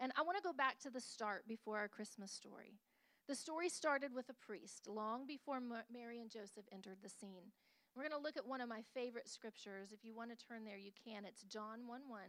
And 0.00 0.12
I 0.16 0.22
want 0.22 0.38
to 0.38 0.42
go 0.42 0.54
back 0.54 0.80
to 0.80 0.90
the 0.90 1.00
start 1.00 1.44
before 1.46 1.76
our 1.76 1.88
Christmas 1.88 2.32
story. 2.32 2.72
The 3.28 3.36
story 3.36 3.68
started 3.68 4.14
with 4.14 4.30
a 4.30 4.46
priest 4.46 4.88
long 4.88 5.26
before 5.26 5.60
Mary 5.92 6.20
and 6.20 6.30
Joseph 6.30 6.64
entered 6.72 7.04
the 7.04 7.12
scene. 7.12 7.52
We're 7.94 8.08
going 8.08 8.16
to 8.16 8.24
look 8.24 8.38
at 8.38 8.48
one 8.48 8.62
of 8.62 8.68
my 8.68 8.80
favorite 8.94 9.28
scriptures. 9.28 9.92
If 9.92 10.02
you 10.02 10.16
want 10.16 10.30
to 10.30 10.46
turn 10.48 10.64
there, 10.64 10.78
you 10.78 10.90
can. 11.04 11.26
It's 11.26 11.42
John 11.42 11.86
1 11.86 12.00
1. 12.08 12.20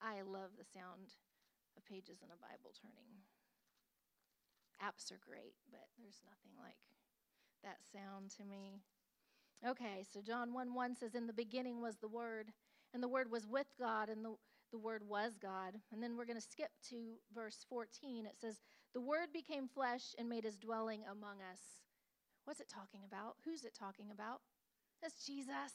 I 0.00 0.22
love 0.22 0.54
the 0.54 0.68
sound 0.68 1.16
of 1.76 1.84
pages 1.88 2.22
in 2.22 2.28
a 2.28 2.38
Bible 2.38 2.70
turning. 2.76 3.24
Apps 4.78 5.10
are 5.10 5.18
great, 5.18 5.56
but 5.72 5.88
there's 5.98 6.20
nothing 6.22 6.52
like 6.60 6.76
that 7.64 7.80
sound 7.88 8.30
to 8.36 8.44
me. 8.44 8.84
Okay, 9.66 10.04
so 10.12 10.20
John 10.20 10.52
1 10.52 10.74
1 10.74 10.94
says, 10.94 11.14
In 11.14 11.26
the 11.26 11.32
beginning 11.32 11.80
was 11.80 11.96
the 11.96 12.08
Word, 12.08 12.52
and 12.92 13.02
the 13.02 13.08
Word 13.08 13.30
was 13.30 13.46
with 13.46 13.66
God, 13.78 14.10
and 14.10 14.22
the, 14.22 14.34
the 14.72 14.78
Word 14.78 15.02
was 15.08 15.38
God. 15.40 15.74
And 15.90 16.02
then 16.02 16.16
we're 16.16 16.26
going 16.26 16.40
to 16.40 16.42
skip 16.42 16.70
to 16.90 17.14
verse 17.34 17.64
14. 17.70 18.26
It 18.26 18.36
says, 18.38 18.60
The 18.92 19.00
Word 19.00 19.32
became 19.32 19.66
flesh 19.66 20.14
and 20.18 20.28
made 20.28 20.44
his 20.44 20.58
dwelling 20.58 21.04
among 21.10 21.40
us. 21.50 21.60
What's 22.44 22.60
it 22.60 22.68
talking 22.68 23.00
about? 23.06 23.36
Who's 23.46 23.64
it 23.64 23.74
talking 23.78 24.10
about? 24.12 24.40
That's 25.00 25.24
Jesus. 25.24 25.72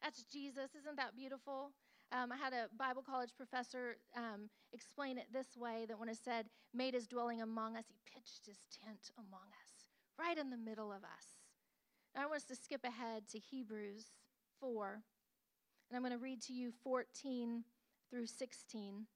That's 0.00 0.22
Jesus. 0.24 0.70
Isn't 0.78 0.96
that 0.96 1.16
beautiful? 1.16 1.72
Um, 2.12 2.30
I 2.30 2.36
had 2.36 2.52
a 2.52 2.68
Bible 2.78 3.02
college 3.02 3.30
professor 3.36 3.96
um, 4.16 4.48
explain 4.72 5.18
it 5.18 5.26
this 5.32 5.56
way 5.56 5.86
that 5.88 5.98
when 5.98 6.08
it 6.08 6.18
said, 6.22 6.46
made 6.72 6.94
his 6.94 7.08
dwelling 7.08 7.42
among 7.42 7.76
us, 7.76 7.86
he 7.88 7.98
pitched 8.14 8.46
his 8.46 8.58
tent 8.70 9.10
among 9.18 9.48
us, 9.58 9.88
right 10.20 10.38
in 10.38 10.50
the 10.50 10.56
middle 10.56 10.92
of 10.92 11.02
us. 11.02 11.33
I 12.16 12.26
want 12.26 12.36
us 12.36 12.44
to 12.44 12.56
skip 12.56 12.84
ahead 12.84 13.24
to 13.32 13.38
Hebrews 13.38 14.06
4, 14.60 15.02
and 15.90 15.96
I'm 15.96 16.02
going 16.02 16.16
to 16.16 16.22
read 16.22 16.40
to 16.42 16.52
you 16.52 16.70
14 16.84 17.64
through 18.08 18.26
16. 18.26 19.06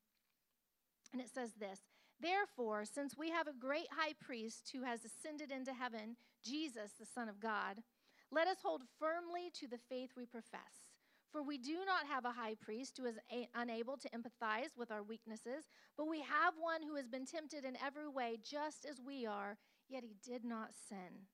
And 1.13 1.23
it 1.23 1.29
says 1.33 1.53
this 1.59 1.81
Therefore, 2.21 2.85
since 2.85 3.17
we 3.17 3.31
have 3.31 3.47
a 3.47 3.53
great 3.53 3.87
high 3.91 4.15
priest 4.21 4.71
who 4.75 4.83
has 4.83 5.05
ascended 5.05 5.53
into 5.53 5.73
heaven, 5.73 6.17
Jesus, 6.45 6.93
the 6.99 7.07
Son 7.07 7.29
of 7.29 7.41
God, 7.41 7.77
let 8.33 8.49
us 8.49 8.59
hold 8.63 8.83
firmly 8.99 9.51
to 9.61 9.69
the 9.69 9.79
faith 9.89 10.11
we 10.17 10.27
profess. 10.27 10.91
For 11.31 11.43
we 11.43 11.59
do 11.59 11.85
not 11.87 12.07
have 12.07 12.25
a 12.25 12.33
high 12.33 12.55
priest 12.61 12.97
who 12.97 13.05
is 13.05 13.19
a- 13.31 13.49
unable 13.55 13.97
to 13.99 14.11
empathize 14.11 14.77
with 14.77 14.91
our 14.91 15.03
weaknesses, 15.03 15.69
but 15.97 16.09
we 16.09 16.21
have 16.23 16.55
one 16.59 16.83
who 16.83 16.97
has 16.97 17.07
been 17.07 17.27
tempted 17.27 17.65
in 17.65 17.77
every 17.77 18.09
way, 18.09 18.39
just 18.43 18.85
as 18.85 19.01
we 19.01 19.27
are, 19.27 19.57
yet 19.89 20.03
he 20.03 20.17
did 20.25 20.45
not 20.45 20.75
sin. 20.75 21.27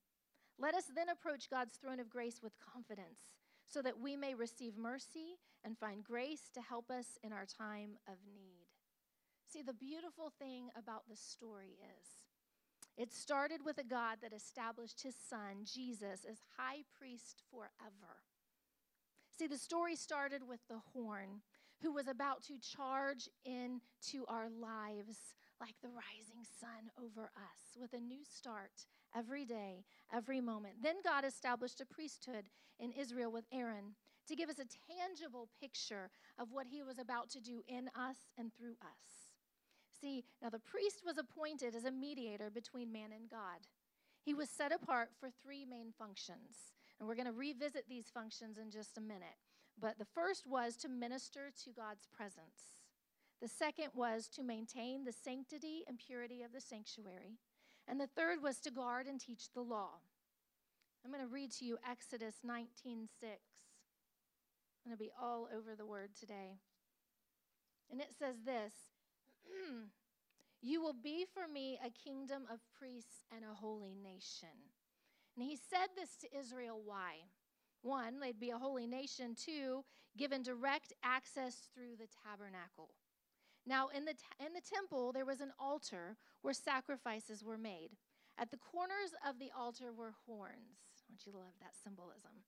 Let 0.59 0.75
us 0.75 0.85
then 0.95 1.09
approach 1.09 1.51
God's 1.51 1.75
throne 1.75 2.01
of 2.01 2.09
grace 2.09 2.41
with 2.43 2.53
confidence, 2.59 3.21
so 3.67 3.83
that 3.83 3.99
we 3.99 4.17
may 4.17 4.35
receive 4.35 4.77
mercy 4.77 5.39
and 5.65 5.77
find 5.79 6.05
grace 6.05 6.51
to 6.55 6.61
help 6.61 6.91
us 6.91 7.19
in 7.23 7.33
our 7.33 7.47
time 7.47 7.97
of 8.07 8.17
need. 8.33 8.67
See, 9.51 9.63
the 9.63 9.73
beautiful 9.73 10.33
thing 10.39 10.69
about 10.77 11.03
this 11.09 11.21
story 11.21 11.79
is 11.81 12.07
it 12.97 13.13
started 13.13 13.61
with 13.65 13.79
a 13.79 13.85
God 13.85 14.19
that 14.23 14.33
established 14.33 15.03
his 15.03 15.17
son, 15.29 15.65
Jesus, 15.65 16.25
as 16.29 16.39
high 16.57 16.83
priest 16.97 17.43
forever. 17.51 18.23
See, 19.37 19.49
the 19.49 19.59
story 19.59 19.97
started 19.97 20.47
with 20.47 20.61
the 20.69 20.81
horn 20.93 21.43
who 21.83 21.93
was 21.93 22.07
about 22.07 22.43
to 22.45 22.59
charge 22.59 23.29
into 23.45 24.25
our 24.29 24.49
lives 24.49 25.35
like 25.61 25.75
the 25.83 25.89
rising 25.89 26.43
sun 26.61 26.91
over 26.99 27.31
us 27.37 27.77
with 27.81 27.93
a 27.93 28.01
new 28.01 28.25
start 28.25 28.87
every 29.17 29.45
day, 29.45 29.85
every 30.13 30.41
moment. 30.41 30.75
Then 30.83 30.97
God 31.05 31.25
established 31.25 31.81
a 31.81 31.87
priesthood 31.87 32.49
in 32.79 32.93
Israel 32.93 33.31
with 33.31 33.45
Aaron 33.53 33.95
to 34.27 34.37
give 34.37 34.49
us 34.49 34.59
a 34.59 34.93
tangible 34.93 35.49
picture 35.61 36.11
of 36.39 36.53
what 36.53 36.67
he 36.67 36.83
was 36.83 36.99
about 36.99 37.29
to 37.31 37.41
do 37.41 37.63
in 37.69 37.89
us 37.89 38.17
and 38.39 38.53
through 38.55 38.77
us. 38.83 39.33
See, 40.01 40.25
now 40.43 40.51
the 40.51 40.59
priest 40.59 41.03
was 41.05 41.19
appointed 41.19 41.75
as 41.75 41.85
a 41.85 41.91
mediator 41.91 42.51
between 42.51 42.93
man 42.93 43.13
and 43.13 43.29
God. 43.31 43.67
He 44.23 44.35
was 44.35 44.49
set 44.49 44.73
apart 44.73 45.11
for 45.19 45.29
three 45.31 45.65
main 45.65 45.93
functions. 45.99 46.73
And 46.99 47.09
we're 47.09 47.17
going 47.17 47.27
to 47.27 47.33
revisit 47.33 47.85
these 47.89 48.11
functions 48.13 48.59
in 48.59 48.71
just 48.71 48.97
a 48.97 49.01
minute. 49.01 49.37
But 49.81 49.99
the 49.99 50.05
first 50.05 50.47
was 50.47 50.77
to 50.77 50.89
minister 50.89 51.51
to 51.65 51.71
God's 51.71 52.07
presence. 52.07 52.84
The 53.45 53.49
second 53.51 53.89
was 53.93 54.27
to 54.37 54.43
maintain 54.43 55.05
the 55.05 55.13
sanctity 55.13 55.85
and 55.87 55.99
purity 55.99 56.43
of 56.45 56.55
the 56.55 56.63
sanctuary. 56.63 57.37
And 57.87 58.01
the 58.01 58.07
third 58.07 58.43
was 58.43 58.59
to 58.61 58.71
guard 58.71 59.07
and 59.07 59.21
teach 59.21 59.53
the 59.53 59.61
law. 59.61 60.01
I'm 61.05 61.13
going 61.13 61.23
to 61.23 61.31
read 61.31 61.51
to 61.59 61.67
you 61.67 61.77
Exodus 61.87 62.37
19:6. 62.43 62.49
I'm 63.23 63.29
going 64.87 64.93
to 64.93 64.97
be 64.97 65.13
all 65.21 65.47
over 65.55 65.77
the 65.77 65.85
word 65.85 66.17
today. 66.19 66.57
And 67.91 68.01
it 68.01 68.15
says 68.19 68.37
this 68.47 68.73
You 70.63 70.81
will 70.81 70.95
be 70.95 71.27
for 71.27 71.47
me 71.47 71.79
a 71.85 71.91
kingdom 71.91 72.45
of 72.51 72.61
priests 72.73 73.27
and 73.31 73.45
a 73.45 73.53
holy 73.53 73.95
nation. 73.95 74.73
And 75.37 75.45
he 75.45 75.55
said 75.55 75.89
this 75.95 76.17
to 76.23 76.35
Israel 76.35 76.81
why? 76.83 77.17
One, 77.83 78.21
they'd 78.21 78.41
be 78.41 78.49
a 78.49 78.57
holy 78.57 78.87
nation. 78.87 79.35
Two, 79.35 79.85
given 80.17 80.43
direct 80.43 80.95
access 81.03 81.69
through 81.75 81.97
the 81.99 82.09
tabernacle. 82.25 82.89
Now, 83.67 83.89
in 83.89 84.05
the, 84.05 84.15
in 84.45 84.53
the 84.53 84.61
temple, 84.61 85.13
there 85.13 85.25
was 85.25 85.41
an 85.41 85.53
altar 85.59 86.17
where 86.43 86.55
sacrifices 86.55 87.43
were 87.43 87.59
made. 87.59 87.91
At 88.39 88.51
the 88.51 88.59
corners 88.59 89.15
of 89.27 89.39
the 89.39 89.51
altar 89.57 89.93
were 89.93 90.15
horns. 90.27 91.07
Don't 91.09 91.25
you 91.25 91.33
love 91.33 91.55
that 91.61 91.77
symbolism? 91.83 92.45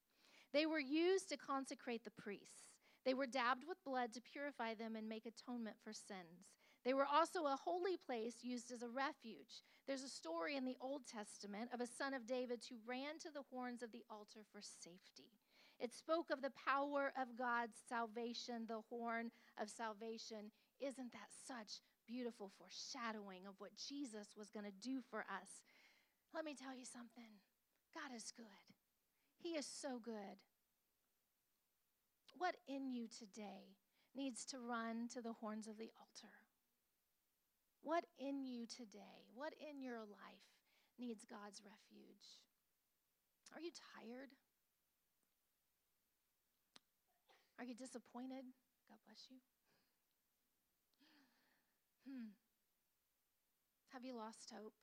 They 0.53 0.67
were 0.67 0.81
used 0.81 1.29
to 1.31 1.37
consecrate 1.37 2.05
the 2.05 2.11
priests. 2.11 2.75
They 3.05 3.15
were 3.15 3.27
dabbed 3.27 3.65
with 3.69 3.85
blood 3.85 4.13
to 4.15 4.21
purify 4.21 4.75
them 4.75 4.97
and 4.97 5.09
make 5.09 5.27
atonement 5.27 5.77
for 5.83 5.93
sins. 5.93 6.51
They 6.85 6.95
were 6.95 7.07
also 7.07 7.47
a 7.47 7.59
holy 7.63 7.97
place 7.97 8.37
used 8.43 8.71
as 8.73 8.83
a 8.83 8.89
refuge. 8.89 9.63
There's 9.87 10.03
a 10.03 10.09
story 10.09 10.57
in 10.57 10.65
the 10.65 10.77
Old 10.81 11.07
Testament 11.07 11.71
of 11.73 11.81
a 11.81 11.87
son 11.87 12.15
of 12.15 12.27
David 12.27 12.61
who 12.69 12.77
ran 12.87 13.19
to 13.21 13.31
the 13.33 13.45
horns 13.51 13.83
of 13.83 13.93
the 13.93 14.05
altar 14.11 14.41
for 14.53 14.61
safety. 14.61 15.31
It 15.79 15.93
spoke 15.93 16.31
of 16.31 16.43
the 16.43 16.53
power 16.67 17.13
of 17.21 17.37
God's 17.37 17.77
salvation, 17.89 18.67
the 18.67 18.83
horn 18.89 19.31
of 19.61 19.69
salvation. 19.69 20.51
Isn't 20.81 21.13
that 21.13 21.33
such 21.47 21.81
beautiful 22.07 22.51
foreshadowing 22.59 23.47
of 23.47 23.55
what 23.59 23.77
Jesus 23.77 24.37
was 24.37 24.51
going 24.51 24.67
to 24.67 24.89
do 24.89 25.01
for 25.11 25.21
us? 25.21 25.65
Let 26.35 26.45
me 26.45 26.55
tell 26.55 26.75
you 26.75 26.85
something 26.85 27.41
God 27.95 28.15
is 28.15 28.33
good, 28.37 28.77
He 29.43 29.57
is 29.57 29.67
so 29.67 29.99
good. 30.03 30.39
What 32.37 32.57
in 32.69 32.91
you 32.91 33.09
today 33.09 33.81
needs 34.15 34.45
to 34.47 34.59
run 34.59 35.09
to 35.15 35.23
the 35.23 35.33
horns 35.41 35.67
of 35.67 35.79
the 35.79 35.91
altar? 35.97 36.35
What 37.81 38.05
in 38.19 38.45
you 38.45 38.67
today, 38.67 39.25
what 39.35 39.55
in 39.57 39.81
your 39.81 40.01
life 40.01 40.51
needs 40.99 41.25
God's 41.25 41.63
refuge? 41.65 42.43
Are 43.55 43.61
you 43.61 43.71
tired? 43.71 44.29
Are 47.59 47.65
you 47.65 47.75
disappointed? 47.75 48.45
God 48.89 48.99
bless 49.07 49.29
you. 49.31 49.39
Hmm. 52.07 52.39
Have 53.93 54.05
you 54.05 54.15
lost 54.15 54.55
hope? 54.55 54.75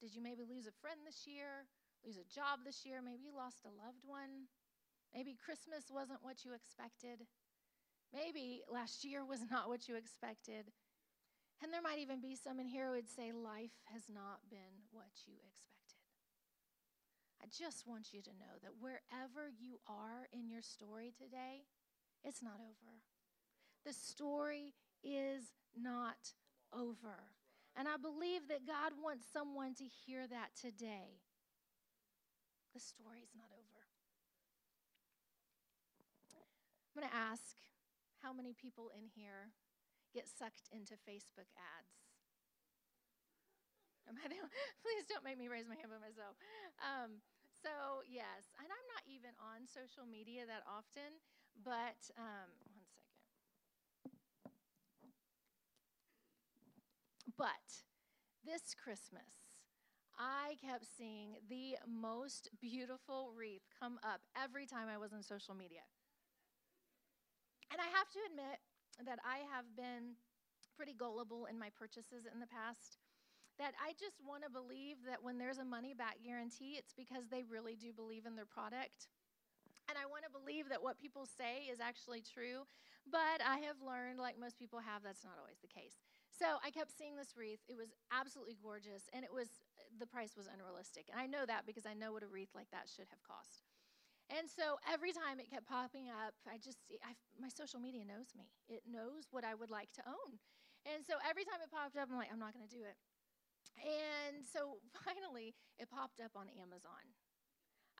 Did 0.00 0.16
you 0.16 0.22
maybe 0.22 0.48
lose 0.48 0.66
a 0.66 0.80
friend 0.80 1.04
this 1.04 1.28
year? 1.28 1.68
Lose 2.04 2.16
a 2.16 2.24
job 2.32 2.64
this 2.64 2.88
year? 2.88 3.04
Maybe 3.04 3.28
you 3.28 3.36
lost 3.36 3.68
a 3.68 3.76
loved 3.76 4.08
one? 4.08 4.48
Maybe 5.12 5.36
Christmas 5.36 5.92
wasn't 5.92 6.24
what 6.24 6.44
you 6.44 6.56
expected. 6.56 7.28
Maybe 8.12 8.62
last 8.72 9.04
year 9.04 9.24
was 9.24 9.44
not 9.50 9.68
what 9.68 9.88
you 9.88 9.96
expected. 9.96 10.72
And 11.62 11.68
there 11.72 11.84
might 11.84 12.00
even 12.00 12.24
be 12.24 12.36
some 12.36 12.58
in 12.58 12.66
here 12.66 12.88
who 12.88 12.96
would 12.96 13.12
say, 13.12 13.32
Life 13.32 13.76
has 13.92 14.08
not 14.08 14.40
been 14.48 14.88
what 14.90 15.12
you 15.28 15.36
expected. 15.44 16.00
I 17.42 17.46
just 17.52 17.86
want 17.86 18.12
you 18.12 18.22
to 18.22 18.32
know 18.40 18.56
that 18.62 18.80
wherever 18.80 19.52
you 19.60 19.80
are 19.88 20.28
in 20.32 20.48
your 20.48 20.62
story 20.62 21.12
today, 21.16 21.68
it's 22.24 22.42
not 22.42 22.60
over. 22.60 23.00
The 23.84 23.92
story 23.92 24.72
is 25.02 25.44
not 25.76 26.34
over. 26.72 27.34
And 27.76 27.86
I 27.86 27.96
believe 27.96 28.48
that 28.48 28.66
God 28.66 28.92
wants 28.98 29.26
someone 29.32 29.74
to 29.78 29.84
hear 29.86 30.26
that 30.26 30.50
today. 30.58 31.22
The 32.74 32.80
story's 32.80 33.34
not 33.34 33.50
over. 33.54 33.80
I'm 36.90 37.02
going 37.02 37.10
to 37.10 37.14
ask 37.14 37.54
how 38.22 38.34
many 38.34 38.52
people 38.52 38.90
in 38.90 39.06
here 39.06 39.54
get 40.10 40.26
sucked 40.26 40.66
into 40.74 40.98
Facebook 41.06 41.50
ads? 41.54 41.94
Please 44.82 45.04
don't 45.06 45.22
make 45.22 45.38
me 45.38 45.46
raise 45.46 45.70
my 45.70 45.78
hand 45.78 45.94
by 45.94 46.02
myself. 46.02 46.34
Um, 46.82 47.22
so, 47.62 48.02
yes, 48.10 48.50
and 48.58 48.66
I'm 48.66 48.88
not 48.90 49.04
even 49.06 49.30
on 49.38 49.70
social 49.70 50.02
media 50.08 50.48
that 50.50 50.66
often, 50.66 51.20
but 51.62 52.00
um, 52.18 52.50
one 54.02 54.18
second. 57.06 57.19
But 57.36 57.84
this 58.44 58.74
Christmas, 58.74 59.60
I 60.18 60.56
kept 60.60 60.84
seeing 60.84 61.36
the 61.48 61.76
most 61.86 62.50
beautiful 62.60 63.32
wreath 63.36 63.64
come 63.78 63.98
up 64.02 64.20
every 64.36 64.66
time 64.66 64.88
I 64.88 64.98
was 64.98 65.12
on 65.12 65.22
social 65.22 65.54
media. 65.54 65.84
And 67.72 67.80
I 67.80 67.88
have 67.96 68.08
to 68.10 68.20
admit 68.28 68.58
that 69.06 69.20
I 69.24 69.46
have 69.54 69.64
been 69.76 70.18
pretty 70.76 70.92
gullible 70.92 71.46
in 71.46 71.58
my 71.58 71.70
purchases 71.70 72.26
in 72.26 72.40
the 72.40 72.50
past. 72.50 72.98
That 73.58 73.76
I 73.76 73.92
just 74.00 74.16
want 74.24 74.42
to 74.42 74.50
believe 74.50 75.04
that 75.04 75.22
when 75.22 75.36
there's 75.36 75.60
a 75.60 75.64
money 75.64 75.92
back 75.92 76.24
guarantee, 76.24 76.80
it's 76.80 76.96
because 76.96 77.28
they 77.28 77.44
really 77.44 77.76
do 77.76 77.92
believe 77.92 78.24
in 78.24 78.34
their 78.34 78.48
product. 78.48 79.12
And 79.88 80.00
I 80.00 80.08
want 80.08 80.24
to 80.24 80.32
believe 80.32 80.68
that 80.72 80.82
what 80.82 80.96
people 80.96 81.28
say 81.28 81.68
is 81.68 81.80
actually 81.80 82.24
true. 82.24 82.64
But 83.04 83.44
I 83.44 83.60
have 83.68 83.80
learned, 83.84 84.18
like 84.18 84.40
most 84.40 84.58
people 84.58 84.80
have, 84.80 85.04
that's 85.04 85.24
not 85.24 85.36
always 85.36 85.60
the 85.60 85.68
case. 85.68 86.09
So 86.40 86.56
I 86.64 86.72
kept 86.72 86.88
seeing 86.88 87.20
this 87.20 87.36
wreath. 87.36 87.60
It 87.68 87.76
was 87.76 87.92
absolutely 88.08 88.56
gorgeous, 88.64 89.12
and 89.12 89.28
it 89.28 89.32
was 89.32 89.60
the 90.00 90.08
price 90.08 90.40
was 90.40 90.48
unrealistic. 90.48 91.12
And 91.12 91.20
I 91.20 91.28
know 91.28 91.44
that 91.44 91.68
because 91.68 91.84
I 91.84 91.92
know 91.92 92.16
what 92.16 92.24
a 92.24 92.30
wreath 92.32 92.56
like 92.56 92.72
that 92.72 92.88
should 92.88 93.12
have 93.12 93.20
cost. 93.20 93.68
And 94.32 94.48
so 94.48 94.80
every 94.88 95.12
time 95.12 95.36
it 95.36 95.52
kept 95.52 95.68
popping 95.68 96.08
up, 96.08 96.32
I 96.48 96.56
just, 96.56 96.80
I, 97.04 97.12
my 97.36 97.52
social 97.52 97.76
media 97.76 98.08
knows 98.08 98.32
me. 98.32 98.48
It 98.72 98.88
knows 98.88 99.28
what 99.28 99.44
I 99.44 99.52
would 99.52 99.68
like 99.68 99.92
to 100.00 100.02
own. 100.08 100.40
And 100.88 101.04
so 101.04 101.20
every 101.28 101.44
time 101.44 101.60
it 101.60 101.68
popped 101.68 102.00
up, 102.00 102.08
I'm 102.08 102.16
like, 102.16 102.32
I'm 102.32 102.40
not 102.40 102.56
going 102.56 102.64
to 102.64 102.72
do 102.72 102.88
it. 102.88 102.96
And 103.82 104.40
so 104.40 104.80
finally, 105.04 105.52
it 105.76 105.92
popped 105.92 106.24
up 106.24 106.32
on 106.38 106.48
Amazon. 106.56 107.04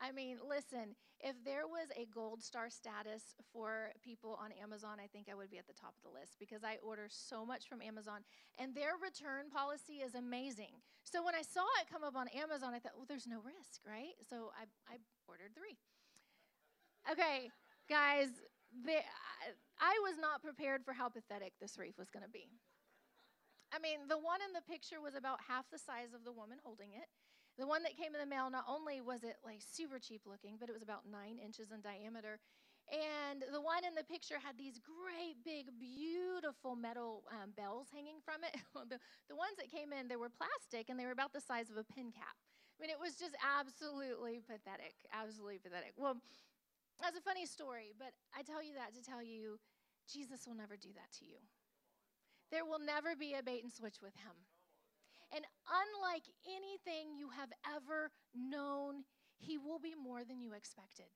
I 0.00 0.12
mean, 0.12 0.38
listen, 0.40 0.96
if 1.20 1.36
there 1.44 1.68
was 1.68 1.92
a 1.92 2.08
gold 2.08 2.42
star 2.42 2.70
status 2.70 3.36
for 3.52 3.92
people 4.02 4.38
on 4.40 4.50
Amazon, 4.56 4.96
I 4.96 5.06
think 5.06 5.28
I 5.30 5.36
would 5.36 5.50
be 5.50 5.58
at 5.58 5.66
the 5.66 5.76
top 5.76 5.92
of 5.92 6.02
the 6.02 6.18
list 6.18 6.40
because 6.40 6.64
I 6.64 6.80
order 6.82 7.04
so 7.08 7.44
much 7.44 7.68
from 7.68 7.82
Amazon 7.82 8.24
and 8.58 8.74
their 8.74 8.96
return 8.96 9.52
policy 9.52 10.00
is 10.00 10.14
amazing. 10.14 10.80
So 11.04 11.22
when 11.22 11.34
I 11.34 11.42
saw 11.42 11.68
it 11.80 11.92
come 11.92 12.02
up 12.02 12.16
on 12.16 12.28
Amazon, 12.28 12.72
I 12.72 12.80
thought, 12.80 12.96
well, 12.96 13.04
there's 13.06 13.28
no 13.28 13.44
risk, 13.44 13.84
right? 13.84 14.16
So 14.24 14.52
I, 14.56 14.64
I 14.88 14.96
ordered 15.28 15.52
three. 15.52 15.76
Okay, 17.04 17.52
guys, 17.88 18.28
the, 18.72 19.04
I 19.80 19.94
was 20.08 20.16
not 20.16 20.40
prepared 20.40 20.84
for 20.84 20.92
how 20.92 21.08
pathetic 21.08 21.52
this 21.60 21.76
wreath 21.76 21.98
was 21.98 22.08
going 22.08 22.24
to 22.24 22.32
be. 22.32 22.48
I 23.72 23.78
mean, 23.78 24.08
the 24.08 24.18
one 24.18 24.40
in 24.40 24.52
the 24.56 24.64
picture 24.64 25.00
was 25.00 25.14
about 25.14 25.38
half 25.46 25.68
the 25.70 25.78
size 25.78 26.16
of 26.16 26.24
the 26.24 26.32
woman 26.32 26.58
holding 26.64 26.90
it. 26.96 27.08
The 27.60 27.68
one 27.68 27.84
that 27.84 27.92
came 27.92 28.16
in 28.16 28.20
the 28.24 28.26
mail, 28.26 28.48
not 28.48 28.64
only 28.64 29.04
was 29.04 29.20
it 29.20 29.36
like 29.44 29.60
super 29.60 30.00
cheap 30.00 30.24
looking, 30.24 30.56
but 30.56 30.72
it 30.72 30.72
was 30.72 30.80
about 30.80 31.04
nine 31.04 31.36
inches 31.36 31.68
in 31.68 31.84
diameter. 31.84 32.40
And 32.88 33.44
the 33.52 33.60
one 33.60 33.84
in 33.84 33.92
the 33.92 34.02
picture 34.02 34.40
had 34.40 34.56
these 34.56 34.80
great, 34.80 35.36
big, 35.44 35.68
beautiful 35.76 36.72
metal 36.72 37.22
um, 37.28 37.52
bells 37.52 37.92
hanging 37.92 38.24
from 38.24 38.40
it. 38.48 38.56
the, 38.88 38.96
the 39.28 39.36
ones 39.36 39.60
that 39.60 39.68
came 39.68 39.92
in, 39.92 40.08
they 40.08 40.16
were 40.16 40.32
plastic 40.32 40.88
and 40.88 40.96
they 40.96 41.04
were 41.04 41.12
about 41.12 41.36
the 41.36 41.44
size 41.44 41.68
of 41.68 41.76
a 41.76 41.84
pin 41.84 42.08
cap. 42.10 42.32
I 42.32 42.76
mean, 42.80 42.88
it 42.88 42.98
was 42.98 43.20
just 43.20 43.36
absolutely 43.44 44.40
pathetic. 44.40 44.96
Absolutely 45.12 45.60
pathetic. 45.60 45.92
Well, 46.00 46.16
that's 46.96 47.20
a 47.20 47.20
funny 47.20 47.44
story, 47.44 47.92
but 47.92 48.16
I 48.32 48.40
tell 48.40 48.64
you 48.64 48.72
that 48.80 48.96
to 48.96 49.04
tell 49.04 49.20
you 49.22 49.60
Jesus 50.08 50.48
will 50.48 50.56
never 50.56 50.80
do 50.80 50.96
that 50.96 51.12
to 51.20 51.28
you. 51.28 51.44
There 52.50 52.64
will 52.64 52.80
never 52.80 53.14
be 53.14 53.36
a 53.36 53.44
bait 53.44 53.62
and 53.62 53.70
switch 53.70 54.00
with 54.00 54.16
him. 54.16 54.49
And 55.34 55.44
unlike 55.68 56.26
anything 56.46 57.14
you 57.14 57.30
have 57.30 57.50
ever 57.64 58.10
known, 58.34 59.04
he 59.38 59.58
will 59.58 59.78
be 59.78 59.94
more 59.94 60.24
than 60.24 60.40
you 60.40 60.52
expected. 60.52 61.06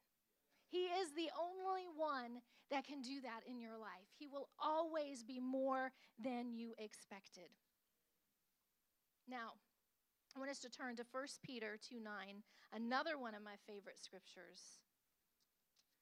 He 0.70 0.86
is 0.86 1.12
the 1.12 1.30
only 1.38 1.86
one 1.94 2.40
that 2.70 2.86
can 2.86 3.02
do 3.02 3.20
that 3.22 3.42
in 3.46 3.60
your 3.60 3.76
life. 3.78 4.08
He 4.18 4.26
will 4.26 4.48
always 4.58 5.22
be 5.22 5.38
more 5.38 5.92
than 6.18 6.54
you 6.54 6.74
expected. 6.78 7.50
Now, 9.28 9.54
I 10.34 10.38
want 10.38 10.50
us 10.50 10.58
to 10.60 10.70
turn 10.70 10.96
to 10.96 11.04
1 11.10 11.24
Peter 11.42 11.78
2 11.78 12.00
9, 12.02 12.10
another 12.72 13.18
one 13.18 13.34
of 13.34 13.42
my 13.42 13.54
favorite 13.66 14.02
scriptures. 14.02 14.82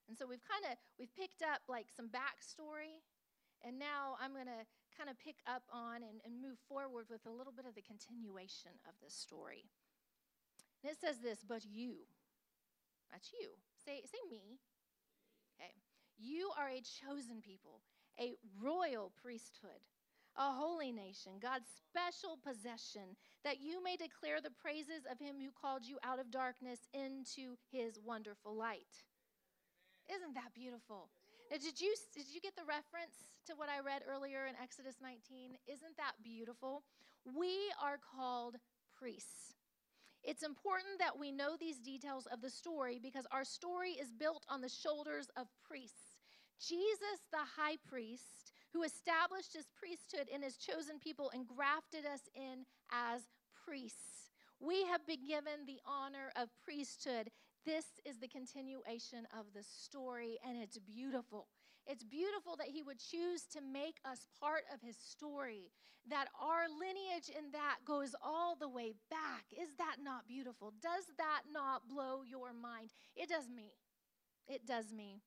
And 0.09 0.17
so 0.17 0.27
we've 0.27 0.43
kind 0.45 0.73
of 0.73 0.79
we've 0.99 1.15
picked 1.15 1.43
up 1.43 1.61
like 1.69 1.87
some 1.95 2.09
backstory, 2.09 3.05
and 3.63 3.79
now 3.79 4.17
I'm 4.21 4.33
to 4.49 4.65
kind 4.97 5.11
of 5.11 5.19
pick 5.19 5.37
up 5.47 5.63
on 5.73 6.05
and, 6.05 6.21
and 6.25 6.41
move 6.41 6.59
forward 6.69 7.07
with 7.09 7.25
a 7.27 7.33
little 7.33 7.53
bit 7.53 7.67
of 7.67 7.75
the 7.75 7.83
continuation 7.83 8.73
of 8.89 8.95
this 9.03 9.15
story. 9.15 9.65
And 10.83 10.91
it 10.91 10.99
says 11.01 11.19
this, 11.23 11.45
but 11.47 11.65
you, 11.65 12.07
that's 13.11 13.31
you. 13.33 13.51
Say, 13.85 14.03
say 14.07 14.19
me. 14.31 14.59
Okay. 15.59 15.73
You 16.19 16.51
are 16.59 16.69
a 16.69 16.83
chosen 16.83 17.41
people, 17.41 17.83
a 18.19 18.35
royal 18.61 19.13
priesthood, 19.23 19.83
a 20.37 20.53
holy 20.53 20.93
nation, 20.93 21.33
God's 21.41 21.69
special 21.87 22.39
possession, 22.41 23.17
that 23.45 23.61
you 23.61 23.83
may 23.83 23.97
declare 23.97 24.41
the 24.41 24.55
praises 24.63 25.05
of 25.11 25.19
him 25.19 25.37
who 25.37 25.51
called 25.53 25.85
you 25.85 25.99
out 26.03 26.19
of 26.19 26.31
darkness 26.31 26.81
into 26.95 27.57
his 27.71 27.99
wonderful 28.05 28.57
light. 28.57 29.05
Isn't 30.09 30.35
that 30.35 30.55
beautiful? 30.55 31.11
Now, 31.53 31.59
did 31.59 31.79
you 31.83 31.95
did 32.17 32.25
you 32.33 32.41
get 32.41 32.57
the 32.57 32.65
reference 32.65 33.13
to 33.47 33.53
what 33.57 33.69
I 33.69 33.85
read 33.85 34.01
earlier 34.09 34.47
in 34.47 34.55
Exodus 34.57 34.97
19? 35.03 35.53
Isn't 35.69 35.97
that 35.99 36.17
beautiful? 36.25 36.83
We 37.29 37.69
are 37.77 37.99
called 38.01 38.57
priests. 38.97 39.53
It's 40.25 40.45
important 40.45 40.99
that 40.99 41.19
we 41.19 41.31
know 41.31 41.57
these 41.61 41.77
details 41.77 42.27
of 42.33 42.41
the 42.41 42.49
story 42.49 42.99
because 43.03 43.27
our 43.31 43.45
story 43.45 43.91
is 44.01 44.13
built 44.13 44.47
on 44.49 44.63
the 44.63 44.69
shoulders 44.71 45.29
of 45.37 45.47
priests. 45.69 46.17
Jesus, 46.59 47.21
the 47.31 47.45
high 47.61 47.77
priest, 47.87 48.53
who 48.73 48.83
established 48.83 49.53
his 49.53 49.69
priesthood 49.77 50.29
in 50.33 50.41
his 50.41 50.57
chosen 50.57 50.99
people 50.99 51.31
and 51.35 51.47
grafted 51.47 52.07
us 52.07 52.23
in 52.35 52.65
as 52.91 53.29
priests. 53.67 54.31
We 54.59 54.87
have 54.87 55.07
been 55.07 55.27
given 55.27 55.67
the 55.67 55.81
honor 55.85 56.33
of 56.35 56.49
priesthood 56.65 57.29
this 57.65 57.87
is 58.05 58.19
the 58.19 58.29
continuation 58.29 59.27
of 59.39 59.47
the 59.55 59.63
story, 59.63 60.39
and 60.47 60.61
it's 60.61 60.79
beautiful. 60.79 61.49
It's 61.87 62.05
beautiful 62.05 62.57
that 62.57 62.69
he 62.69 62.83
would 62.83 62.99
choose 62.99 63.43
to 63.53 63.61
make 63.61 63.99
us 64.05 64.27
part 64.41 64.63
of 64.73 64.81
his 64.81 64.97
story, 64.97 65.71
that 66.09 66.29
our 66.41 66.69
lineage 66.69 67.29
in 67.29 67.51
that 67.53 67.79
goes 67.85 68.15
all 68.23 68.57
the 68.57 68.69
way 68.69 68.95
back. 69.11 69.45
Is 69.51 69.77
that 69.79 69.97
not 70.03 70.29
beautiful? 70.29 70.73
Does 70.81 71.05
that 71.19 71.43
not 71.53 71.89
blow 71.89 72.23
your 72.23 72.53
mind? 72.53 72.91
It 73.17 73.29
does 73.29 73.49
me. 73.49 73.73
It 74.49 74.67
does 74.67 74.93
me. 74.93 75.23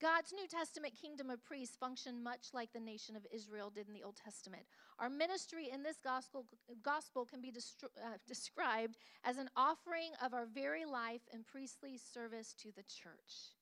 God's 0.00 0.32
New 0.32 0.46
Testament 0.46 0.94
kingdom 1.00 1.28
of 1.28 1.44
priests 1.44 1.76
functioned 1.76 2.22
much 2.22 2.48
like 2.52 2.72
the 2.72 2.80
nation 2.80 3.16
of 3.16 3.26
Israel 3.32 3.70
did 3.70 3.88
in 3.88 3.94
the 3.94 4.04
Old 4.04 4.16
Testament. 4.16 4.62
Our 5.00 5.10
ministry 5.10 5.70
in 5.72 5.82
this 5.82 5.98
gospel, 6.02 6.46
gospel 6.84 7.24
can 7.24 7.40
be 7.40 7.52
uh, 7.52 8.18
described 8.26 8.96
as 9.24 9.38
an 9.38 9.50
offering 9.56 10.12
of 10.24 10.34
our 10.34 10.46
very 10.46 10.84
life 10.84 11.22
and 11.32 11.44
priestly 11.44 11.98
service 11.98 12.54
to 12.62 12.68
the 12.76 12.84
church. 12.84 13.56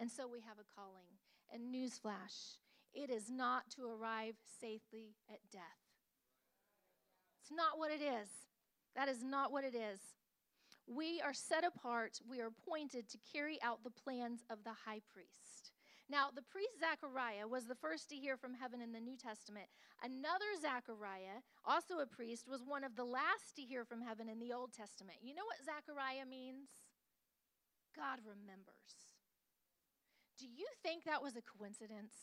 And 0.00 0.10
so 0.10 0.26
we 0.26 0.40
have 0.40 0.56
a 0.58 0.74
calling. 0.74 1.08
And 1.52 1.74
newsflash 1.74 2.56
it 2.94 3.10
is 3.10 3.30
not 3.30 3.68
to 3.76 3.82
arrive 3.82 4.36
safely 4.58 5.16
at 5.30 5.38
death. 5.52 5.60
It's 7.42 7.52
not 7.52 7.78
what 7.78 7.92
it 7.92 8.00
is. 8.02 8.28
That 8.96 9.08
is 9.08 9.22
not 9.22 9.52
what 9.52 9.64
it 9.64 9.74
is. 9.74 10.00
We 10.86 11.20
are 11.20 11.34
set 11.34 11.64
apart, 11.64 12.20
we 12.28 12.40
are 12.40 12.46
appointed 12.46 13.08
to 13.10 13.18
carry 13.32 13.60
out 13.62 13.84
the 13.84 13.90
plans 13.90 14.44
of 14.48 14.64
the 14.64 14.72
high 14.86 15.00
priest. 15.12 15.55
Now, 16.08 16.30
the 16.30 16.42
priest 16.42 16.78
Zechariah 16.78 17.48
was 17.50 17.66
the 17.66 17.74
first 17.74 18.08
to 18.10 18.16
hear 18.16 18.36
from 18.36 18.54
heaven 18.54 18.80
in 18.80 18.92
the 18.92 19.02
New 19.02 19.16
Testament. 19.16 19.66
Another 20.02 20.46
Zechariah, 20.62 21.42
also 21.64 21.98
a 21.98 22.06
priest, 22.06 22.46
was 22.46 22.62
one 22.62 22.84
of 22.84 22.94
the 22.94 23.04
last 23.04 23.56
to 23.56 23.62
hear 23.62 23.84
from 23.84 24.00
heaven 24.00 24.28
in 24.28 24.38
the 24.38 24.52
Old 24.52 24.72
Testament. 24.72 25.18
You 25.22 25.34
know 25.34 25.46
what 25.46 25.66
Zechariah 25.66 26.26
means? 26.26 26.70
God 27.96 28.22
remembers. 28.22 29.18
Do 30.38 30.46
you 30.46 30.68
think 30.84 31.04
that 31.04 31.22
was 31.22 31.34
a 31.34 31.42
coincidence? 31.42 32.14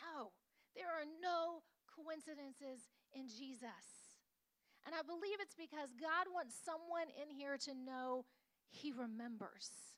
No, 0.00 0.32
there 0.72 0.88
are 0.88 1.04
no 1.20 1.60
coincidences 1.92 2.88
in 3.12 3.28
Jesus. 3.28 4.16
And 4.86 4.94
I 4.94 5.02
believe 5.02 5.42
it's 5.42 5.58
because 5.58 5.90
God 5.98 6.30
wants 6.32 6.54
someone 6.54 7.10
in 7.20 7.28
here 7.28 7.58
to 7.66 7.74
know 7.74 8.24
he 8.70 8.92
remembers. 8.92 9.95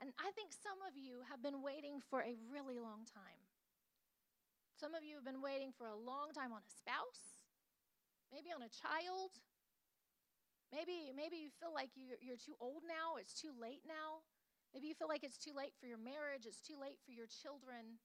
And 0.00 0.10
I 0.18 0.30
think 0.34 0.50
some 0.50 0.82
of 0.86 0.98
you 0.98 1.22
have 1.30 1.42
been 1.42 1.62
waiting 1.62 2.02
for 2.10 2.20
a 2.20 2.34
really 2.50 2.78
long 2.78 3.06
time. 3.06 3.40
Some 4.74 4.94
of 4.94 5.06
you 5.06 5.14
have 5.14 5.24
been 5.24 5.40
waiting 5.40 5.70
for 5.70 5.86
a 5.86 5.94
long 5.94 6.34
time 6.34 6.50
on 6.50 6.60
a 6.60 6.72
spouse, 6.74 7.46
maybe 8.34 8.50
on 8.50 8.62
a 8.62 8.72
child. 8.72 9.38
Maybe, 10.74 11.14
maybe 11.14 11.38
you 11.38 11.54
feel 11.62 11.70
like 11.70 11.94
you, 11.94 12.18
you're 12.18 12.40
too 12.40 12.58
old 12.58 12.82
now, 12.82 13.14
it's 13.14 13.38
too 13.38 13.54
late 13.54 13.86
now. 13.86 14.26
Maybe 14.74 14.90
you 14.90 14.94
feel 14.98 15.06
like 15.06 15.22
it's 15.22 15.38
too 15.38 15.54
late 15.54 15.70
for 15.78 15.86
your 15.86 16.02
marriage, 16.02 16.50
it's 16.50 16.58
too 16.58 16.74
late 16.74 16.98
for 17.06 17.14
your 17.14 17.30
children. 17.30 18.02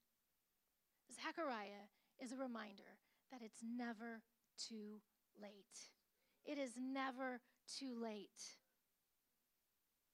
Zechariah 1.09 1.89
is 2.21 2.31
a 2.31 2.37
reminder 2.37 3.01
that 3.31 3.41
it's 3.41 3.65
never 3.65 4.21
too 4.53 5.01
late. 5.41 5.89
It 6.45 6.61
is 6.61 6.77
never 6.77 7.41
too 7.65 7.97
late. 7.97 8.61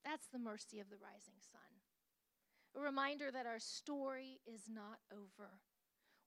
That's 0.05 0.27
the 0.31 0.39
mercy 0.39 0.79
of 0.79 0.89
the 0.89 1.01
rising 1.01 1.41
sun. 1.41 1.81
A 2.77 2.79
reminder 2.79 3.31
that 3.31 3.47
our 3.47 3.59
story 3.59 4.39
is 4.45 4.69
not 4.69 5.01
over. 5.11 5.57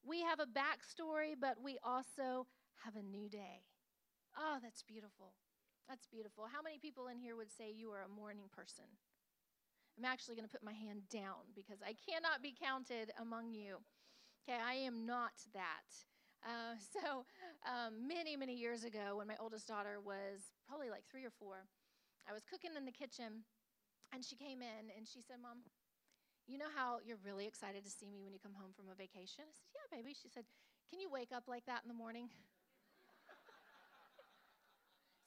We 0.03 0.23
have 0.23 0.41
a 0.41 0.51
backstory, 0.51 1.35
but 1.39 1.63
we 1.63 1.79
also 1.85 2.47
have 2.85 2.97
a 2.97 3.03
new 3.03 3.29
day. 3.29 3.63
Oh, 4.37 4.59
that's 4.63 4.83
beautiful. 4.83 5.35
That's 5.89 6.07
beautiful. 6.07 6.45
How 6.51 6.61
many 6.61 6.79
people 6.79 7.07
in 7.07 7.19
here 7.19 7.37
would 7.37 7.53
say 7.53 7.71
you 7.71 7.91
are 7.91 8.03
a 8.03 8.09
morning 8.09 8.51
person? 8.51 8.85
I'm 9.97 10.05
actually 10.05 10.37
going 10.37 10.49
to 10.49 10.53
put 10.53 10.63
my 10.63 10.73
hand 10.73 11.03
down 11.11 11.55
because 11.55 11.79
I 11.83 11.95
cannot 11.95 12.43
be 12.43 12.55
counted 12.59 13.11
among 13.21 13.53
you. 13.55 13.79
Okay, 14.43 14.59
I 14.59 14.75
am 14.75 15.07
not 15.07 15.33
that. 15.55 15.91
Uh, 16.45 16.75
so, 16.95 17.25
um, 17.67 18.07
many, 18.07 18.37
many 18.37 18.55
years 18.55 18.85
ago, 18.85 19.17
when 19.19 19.27
my 19.27 19.37
oldest 19.41 19.67
daughter 19.67 19.99
was 20.03 20.55
probably 20.67 20.91
like 20.91 21.05
three 21.11 21.25
or 21.25 21.33
four, 21.39 21.67
I 22.29 22.33
was 22.33 22.43
cooking 22.45 22.71
in 22.77 22.85
the 22.85 22.93
kitchen 22.93 23.45
and 24.13 24.25
she 24.25 24.37
came 24.37 24.63
in 24.63 24.93
and 24.97 25.07
she 25.07 25.21
said, 25.21 25.37
Mom, 25.43 25.65
you 26.49 26.57
know 26.57 26.73
how 26.73 26.99
you're 27.05 27.21
really 27.21 27.47
excited 27.47 27.85
to 27.85 27.93
see 27.93 28.09
me 28.09 28.25
when 28.25 28.33
you 28.33 28.41
come 28.41 28.57
home 28.57 28.73
from 28.73 28.89
a 28.89 28.97
vacation? 28.97 29.45
I 29.45 29.53
said, 29.53 29.69
Yeah, 29.77 29.89
baby. 29.93 30.17
She 30.17 30.29
said, 30.33 30.49
Can 30.89 31.01
you 31.01 31.13
wake 31.13 31.33
up 31.35 31.45
like 31.47 31.67
that 31.67 31.85
in 31.85 31.89
the 31.89 31.97
morning? 31.99 32.29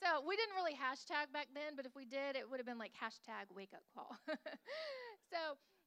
So 0.02 0.26
we 0.26 0.34
didn't 0.34 0.58
really 0.58 0.74
hashtag 0.74 1.30
back 1.30 1.54
then, 1.54 1.78
but 1.78 1.86
if 1.86 1.94
we 1.94 2.10
did, 2.10 2.34
it 2.34 2.50
would 2.50 2.58
have 2.58 2.65
been 2.65 2.82
like 2.82 2.89
hashtag 2.98 3.54
wake 3.54 3.70
up 3.70 3.86
call. 3.94 4.17
so 5.30 5.38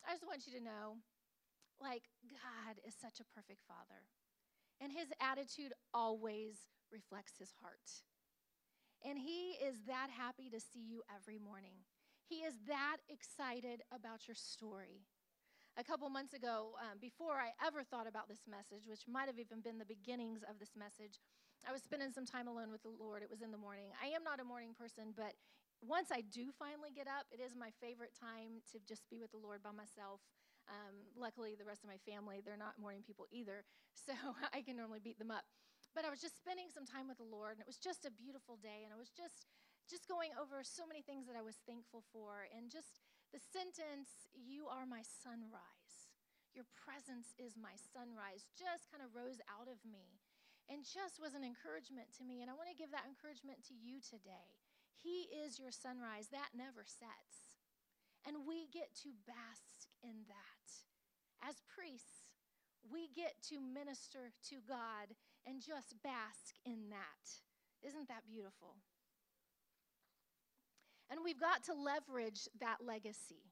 I 0.07 0.15
just 0.15 0.23
want 0.23 0.47
you 0.47 0.55
to 0.55 0.63
know 0.63 1.03
like, 1.81 2.07
God 2.31 2.79
is 2.87 2.95
such 2.95 3.19
a 3.21 3.27
perfect 3.35 3.63
father, 3.67 4.07
and 4.81 4.93
his 4.93 5.11
attitude 5.19 5.73
always 5.93 6.71
reflects 6.93 7.35
his 7.39 7.51
heart. 7.61 8.07
And 9.05 9.19
he 9.19 9.59
is 9.61 9.77
that 9.87 10.09
happy 10.09 10.49
to 10.51 10.61
see 10.61 10.81
you 10.81 11.03
every 11.11 11.39
morning. 11.39 11.85
He 12.29 12.41
is 12.41 12.55
that 12.69 12.99
excited 13.09 13.83
about 13.93 14.27
your 14.27 14.35
story. 14.35 15.05
A 15.77 15.85
couple 15.85 16.09
months 16.09 16.33
ago, 16.33 16.79
um, 16.81 16.97
before 17.03 17.37
I 17.37 17.51
ever 17.61 17.83
thought 17.83 18.07
about 18.07 18.29
this 18.29 18.47
message, 18.49 18.87
which 18.89 19.05
might 19.11 19.27
have 19.27 19.39
even 19.43 19.61
been 19.61 19.77
the 19.77 19.85
beginnings 19.85 20.41
of 20.47 20.59
this 20.59 20.73
message, 20.79 21.19
I 21.67 21.73
was 21.73 21.83
spending 21.83 22.13
some 22.15 22.25
time 22.25 22.47
alone 22.47 22.71
with 22.71 22.83
the 22.87 22.95
Lord. 22.95 23.23
It 23.23 23.29
was 23.29 23.43
in 23.43 23.51
the 23.51 23.59
morning. 23.61 23.91
I 24.01 24.15
am 24.15 24.23
not 24.23 24.39
a 24.39 24.47
morning 24.47 24.73
person, 24.73 25.13
but 25.13 25.35
once 25.83 26.09
I 26.15 26.23
do 26.23 26.49
finally 26.57 26.95
get 26.95 27.11
up, 27.11 27.27
it 27.29 27.43
is 27.43 27.59
my 27.59 27.75
favorite 27.83 28.15
time 28.17 28.63
to 28.73 28.79
just 28.87 29.05
be 29.11 29.19
with 29.19 29.33
the 29.35 29.43
Lord 29.43 29.61
by 29.61 29.75
myself. 29.75 30.23
Um, 30.71 31.05
luckily, 31.13 31.59
the 31.59 31.69
rest 31.69 31.85
of 31.85 31.91
my 31.93 32.01
family, 32.09 32.41
they're 32.41 32.57
not 32.57 32.81
morning 32.81 33.05
people 33.05 33.27
either, 33.29 33.67
so 34.07 34.15
I 34.55 34.63
can 34.63 34.79
normally 34.79 35.03
beat 35.03 35.19
them 35.19 35.35
up. 35.35 35.45
But 35.93 36.07
I 36.07 36.11
was 36.11 36.23
just 36.23 36.39
spending 36.41 36.73
some 36.73 36.87
time 36.87 37.07
with 37.07 37.19
the 37.19 37.29
Lord, 37.29 37.59
and 37.59 37.63
it 37.63 37.69
was 37.69 37.83
just 37.83 38.09
a 38.09 38.15
beautiful 38.15 38.57
day, 38.63 38.83
and 38.87 38.95
I 38.95 38.97
was 38.97 39.13
just 39.13 39.45
just 39.89 40.09
going 40.09 40.31
over 40.41 40.65
so 40.65 40.87
many 40.87 41.03
things 41.03 41.27
that 41.27 41.37
I 41.37 41.43
was 41.43 41.57
thankful 41.67 42.03
for, 42.13 42.49
and 42.57 42.71
just 42.71 43.01
the 43.33 43.41
sentence, 43.41 44.27
"You 44.35 44.67
are 44.69 44.87
my 44.87 45.03
sunrise." 45.03 46.11
Your 46.55 46.71
presence 46.79 47.35
is 47.37 47.57
my 47.59 47.75
sunrise, 47.91 48.47
just 48.55 48.89
kind 48.89 49.03
of 49.03 49.15
rose 49.15 49.43
out 49.51 49.67
of 49.67 49.85
me 49.85 50.23
and 50.69 50.87
just 50.87 51.19
was 51.19 51.35
an 51.35 51.43
encouragement 51.43 52.15
to 52.15 52.25
me. 52.25 52.41
And 52.41 52.49
I 52.51 52.55
want 52.55 52.71
to 52.71 52.79
give 52.79 52.95
that 52.95 53.11
encouragement 53.11 53.67
to 53.67 53.75
you 53.75 54.01
today. 54.01 54.63
He 54.95 55.29
is 55.35 55.59
your 55.59 55.75
sunrise, 55.75 56.29
that 56.29 56.55
never 56.55 56.85
sets. 56.87 57.59
And 58.25 58.47
we 58.47 58.71
get 58.73 58.95
to 59.03 59.13
bask 59.27 59.91
in 60.01 60.25
that. 60.31 60.69
As 61.43 61.61
priests, 61.69 62.25
we 62.81 63.09
get 63.09 63.43
to 63.51 63.61
minister 63.61 64.33
to 64.49 64.63
God 64.63 65.17
and 65.45 65.61
just 65.61 66.01
bask 66.03 66.57
in 66.65 66.89
that. 66.89 67.43
Isn't 67.83 68.09
that 68.09 68.25
beautiful? 68.27 68.81
And 71.15 71.23
we've 71.23 71.39
got 71.39 71.63
to 71.71 71.75
leverage 71.75 72.49
that 72.59 72.79
legacy. 72.85 73.47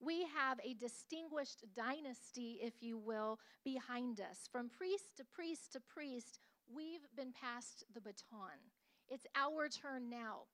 We 0.00 0.26
have 0.36 0.60
a 0.62 0.74
distinguished 0.74 1.64
dynasty, 1.74 2.58
if 2.60 2.74
you 2.82 2.98
will, 2.98 3.38
behind 3.64 4.20
us. 4.20 4.50
From 4.52 4.68
priest 4.68 5.16
to 5.16 5.24
priest 5.24 5.72
to 5.72 5.80
priest, 5.80 6.40
we've 6.68 7.08
been 7.16 7.32
passed 7.32 7.84
the 7.94 8.02
baton. 8.02 8.60
It's 9.08 9.24
our 9.34 9.70
turn 9.70 10.10
now. 10.10 10.44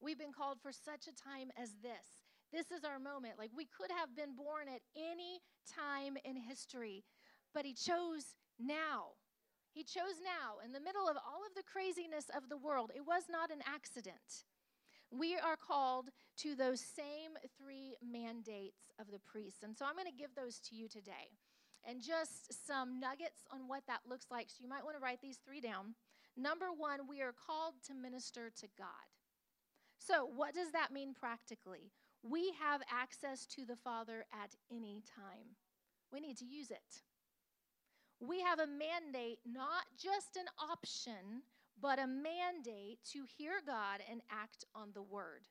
We've 0.00 0.18
been 0.18 0.32
called 0.32 0.58
for 0.60 0.72
such 0.72 1.06
a 1.06 1.14
time 1.14 1.52
as 1.56 1.70
this. 1.80 2.26
This 2.52 2.72
is 2.72 2.82
our 2.82 2.98
moment. 2.98 3.38
Like 3.38 3.52
we 3.56 3.66
could 3.70 3.92
have 3.96 4.16
been 4.16 4.34
born 4.34 4.66
at 4.66 4.82
any 4.96 5.38
time 5.70 6.16
in 6.24 6.34
history, 6.34 7.04
but 7.54 7.64
He 7.64 7.74
chose 7.74 8.34
now. 8.58 9.14
He 9.70 9.84
chose 9.84 10.18
now 10.18 10.58
in 10.64 10.72
the 10.72 10.80
middle 10.80 11.06
of 11.06 11.16
all 11.16 11.46
of 11.46 11.54
the 11.54 11.62
craziness 11.62 12.26
of 12.34 12.48
the 12.48 12.58
world. 12.58 12.90
It 12.96 13.06
was 13.06 13.30
not 13.30 13.52
an 13.52 13.62
accident. 13.62 14.42
We 15.10 15.36
are 15.36 15.56
called 15.56 16.10
to 16.38 16.54
those 16.54 16.80
same 16.80 17.38
three 17.58 17.96
mandates 18.02 18.90
of 18.98 19.10
the 19.10 19.20
priests. 19.20 19.62
And 19.62 19.76
so 19.76 19.84
I'm 19.84 19.94
going 19.94 20.10
to 20.10 20.12
give 20.12 20.34
those 20.34 20.58
to 20.68 20.74
you 20.74 20.88
today. 20.88 21.30
And 21.88 22.02
just 22.02 22.66
some 22.66 22.98
nuggets 22.98 23.44
on 23.52 23.68
what 23.68 23.86
that 23.86 24.00
looks 24.08 24.26
like. 24.30 24.48
So 24.50 24.56
you 24.60 24.68
might 24.68 24.84
want 24.84 24.96
to 24.96 25.02
write 25.02 25.20
these 25.22 25.38
three 25.44 25.60
down. 25.60 25.94
Number 26.36 26.66
one, 26.76 27.08
we 27.08 27.22
are 27.22 27.32
called 27.32 27.74
to 27.86 27.94
minister 27.94 28.50
to 28.60 28.66
God. 28.76 29.08
So, 29.98 30.26
what 30.26 30.54
does 30.54 30.72
that 30.72 30.92
mean 30.92 31.14
practically? 31.14 31.90
We 32.22 32.52
have 32.60 32.82
access 32.92 33.46
to 33.46 33.64
the 33.64 33.76
Father 33.76 34.26
at 34.32 34.54
any 34.70 35.02
time. 35.16 35.56
We 36.12 36.20
need 36.20 36.36
to 36.38 36.44
use 36.44 36.70
it. 36.70 37.02
We 38.20 38.40
have 38.40 38.58
a 38.58 38.66
mandate, 38.66 39.38
not 39.46 39.84
just 39.96 40.36
an 40.36 40.46
option, 40.70 41.42
but 41.80 41.98
a 41.98 42.06
mandate 42.06 42.98
to 43.12 43.24
hear 43.36 43.60
God 43.66 44.00
and 44.10 44.20
act 44.30 44.64
on 44.74 44.90
the 44.94 45.02
word. 45.02 45.42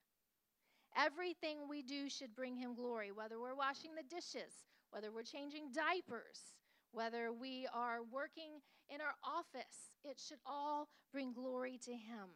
Everything 0.98 1.68
we 1.70 1.82
do 1.82 2.10
should 2.10 2.36
bring 2.36 2.56
him 2.56 2.74
glory, 2.74 3.12
whether 3.12 3.40
we're 3.40 3.56
washing 3.56 3.92
the 3.96 4.16
dishes, 4.16 4.64
whether 4.92 5.12
we're 5.12 5.24
changing 5.24 5.72
diapers, 5.74 6.56
whether 6.92 7.32
we 7.34 7.68
are 7.74 8.00
working 8.02 8.62
in 8.90 9.02
our 9.02 9.16
office, 9.24 9.92
it 10.04 10.20
should 10.20 10.40
all 10.46 10.88
bring 11.12 11.34
glory 11.34 11.78
to 11.84 11.92
him. 11.92 12.30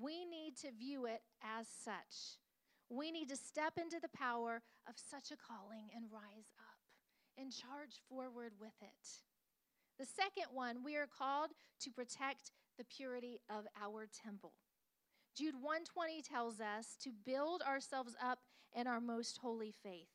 We 0.00 0.24
need 0.24 0.56
to 0.58 0.72
view 0.72 1.06
it 1.06 1.22
as 1.42 1.66
such. 1.68 2.38
We 2.88 3.10
need 3.10 3.28
to 3.30 3.36
step 3.36 3.74
into 3.76 3.98
the 4.00 4.16
power 4.16 4.62
of 4.88 4.94
such 4.96 5.32
a 5.32 5.36
calling 5.36 5.88
and 5.94 6.04
rise 6.12 6.50
up 6.58 6.78
and 7.38 7.52
charge 7.52 8.00
forward 8.08 8.52
with 8.60 8.74
it. 8.80 9.20
The 9.98 10.06
second 10.06 10.52
one, 10.52 10.84
we 10.84 10.96
are 10.96 11.06
called 11.06 11.50
to 11.80 11.90
protect 11.90 12.50
the 12.78 12.84
purity 12.84 13.40
of 13.48 13.66
our 13.80 14.06
temple. 14.24 14.52
Jude 15.36 15.54
120 15.54 16.22
tells 16.22 16.60
us 16.60 16.96
to 17.02 17.10
build 17.24 17.62
ourselves 17.62 18.14
up 18.22 18.38
in 18.74 18.86
our 18.86 19.00
most 19.00 19.38
holy 19.38 19.72
faith. 19.82 20.08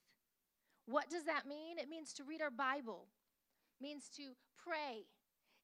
What 0.85 1.09
does 1.09 1.25
that 1.25 1.47
mean? 1.47 1.77
It 1.77 1.89
means 1.89 2.13
to 2.13 2.23
read 2.23 2.41
our 2.41 2.51
Bible. 2.51 3.07
It 3.79 3.83
means 3.83 4.09
to 4.17 4.33
pray. 4.57 5.05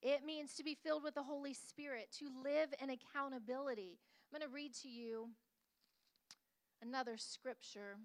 It 0.01 0.23
means 0.25 0.54
to 0.56 0.63
be 0.63 0.75
filled 0.75 1.04
with 1.04 1.15
the 1.15 1.23
Holy 1.23 1.54
Spirit, 1.54 2.10
to 2.19 2.30
live 2.43 2.73
in 2.82 2.89
accountability. 2.89 3.97
I'm 4.32 4.39
going 4.39 4.49
to 4.49 4.54
read 4.54 4.73
to 4.84 4.88
you 4.88 5.30
another 6.82 7.17
scripture. 7.17 7.97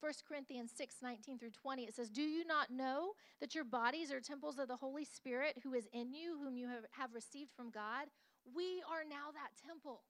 1 0.00 0.12
Corinthians 0.28 0.72
6 0.76 0.96
19 1.02 1.38
through 1.38 1.50
20, 1.50 1.84
it 1.84 1.94
says, 1.94 2.10
Do 2.10 2.22
you 2.22 2.46
not 2.46 2.70
know 2.70 3.12
that 3.40 3.54
your 3.54 3.64
bodies 3.64 4.12
are 4.12 4.20
temples 4.20 4.58
of 4.58 4.68
the 4.68 4.76
Holy 4.76 5.04
Spirit 5.04 5.58
who 5.62 5.74
is 5.74 5.88
in 5.92 6.12
you, 6.12 6.38
whom 6.42 6.56
you 6.56 6.68
have, 6.68 6.84
have 6.92 7.14
received 7.14 7.50
from 7.56 7.70
God? 7.70 8.06
We 8.54 8.82
are 8.90 9.02
now 9.08 9.32
that 9.32 9.50
temple. 9.66 10.02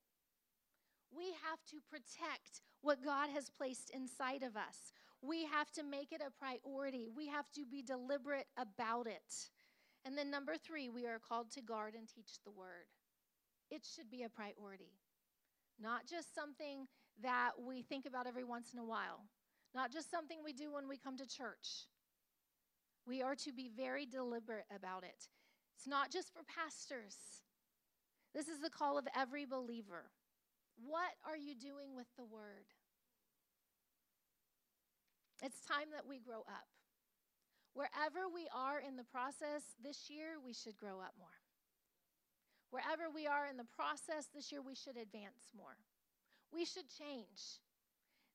We 1.14 1.24
have 1.48 1.64
to 1.70 1.80
protect 1.88 2.60
what 2.82 3.02
God 3.02 3.30
has 3.30 3.50
placed 3.50 3.90
inside 3.90 4.42
of 4.42 4.56
us. 4.56 4.92
We 5.22 5.46
have 5.46 5.70
to 5.72 5.82
make 5.82 6.12
it 6.12 6.20
a 6.20 6.30
priority. 6.30 7.08
We 7.14 7.26
have 7.28 7.50
to 7.52 7.64
be 7.64 7.82
deliberate 7.82 8.46
about 8.58 9.06
it. 9.06 9.50
And 10.04 10.16
then, 10.16 10.30
number 10.30 10.56
three, 10.56 10.88
we 10.88 11.06
are 11.06 11.18
called 11.18 11.50
to 11.52 11.62
guard 11.62 11.94
and 11.94 12.06
teach 12.06 12.38
the 12.44 12.52
word. 12.52 12.86
It 13.70 13.82
should 13.84 14.10
be 14.10 14.22
a 14.22 14.28
priority, 14.28 14.92
not 15.80 16.06
just 16.06 16.34
something 16.34 16.86
that 17.22 17.52
we 17.58 17.82
think 17.82 18.06
about 18.06 18.26
every 18.26 18.44
once 18.44 18.72
in 18.72 18.78
a 18.78 18.84
while 18.84 19.24
not 19.74 19.92
just 19.92 20.10
something 20.10 20.38
we 20.44 20.52
do 20.52 20.72
when 20.72 20.88
we 20.88 20.96
come 20.96 21.16
to 21.16 21.26
church. 21.26 21.86
We 23.06 23.22
are 23.22 23.34
to 23.36 23.52
be 23.52 23.70
very 23.74 24.06
deliberate 24.06 24.66
about 24.74 25.04
it. 25.04 25.28
It's 25.76 25.86
not 25.86 26.10
just 26.10 26.32
for 26.32 26.42
pastors, 26.44 27.16
this 28.34 28.48
is 28.48 28.60
the 28.60 28.70
call 28.70 28.98
of 28.98 29.08
every 29.16 29.46
believer. 29.46 30.10
What 30.76 31.16
are 31.26 31.36
you 31.36 31.54
doing 31.54 31.96
with 31.96 32.06
the 32.16 32.24
word? 32.24 32.66
It's 35.42 35.64
time 35.66 35.90
that 35.92 36.06
we 36.06 36.18
grow 36.18 36.40
up. 36.40 36.68
Wherever 37.74 38.28
we 38.32 38.48
are 38.54 38.80
in 38.80 38.96
the 38.96 39.04
process 39.04 39.62
this 39.82 40.10
year, 40.10 40.38
we 40.44 40.52
should 40.52 40.76
grow 40.76 41.00
up 41.00 41.14
more. 41.18 41.38
Wherever 42.70 43.08
we 43.08 43.26
are 43.26 43.46
in 43.46 43.56
the 43.56 43.70
process 43.74 44.28
this 44.34 44.52
year, 44.52 44.60
we 44.60 44.74
should 44.74 44.96
advance 44.96 45.54
more. 45.56 45.78
We 46.52 46.64
should 46.64 46.90
change. 46.90 47.62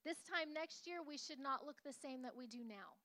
This 0.03 0.17
time 0.23 0.53
next 0.53 0.85
year, 0.85 0.99
we 1.05 1.17
should 1.17 1.39
not 1.39 1.65
look 1.65 1.81
the 1.83 1.93
same 1.93 2.21
that 2.23 2.35
we 2.35 2.47
do 2.47 2.63
now. 2.67 2.99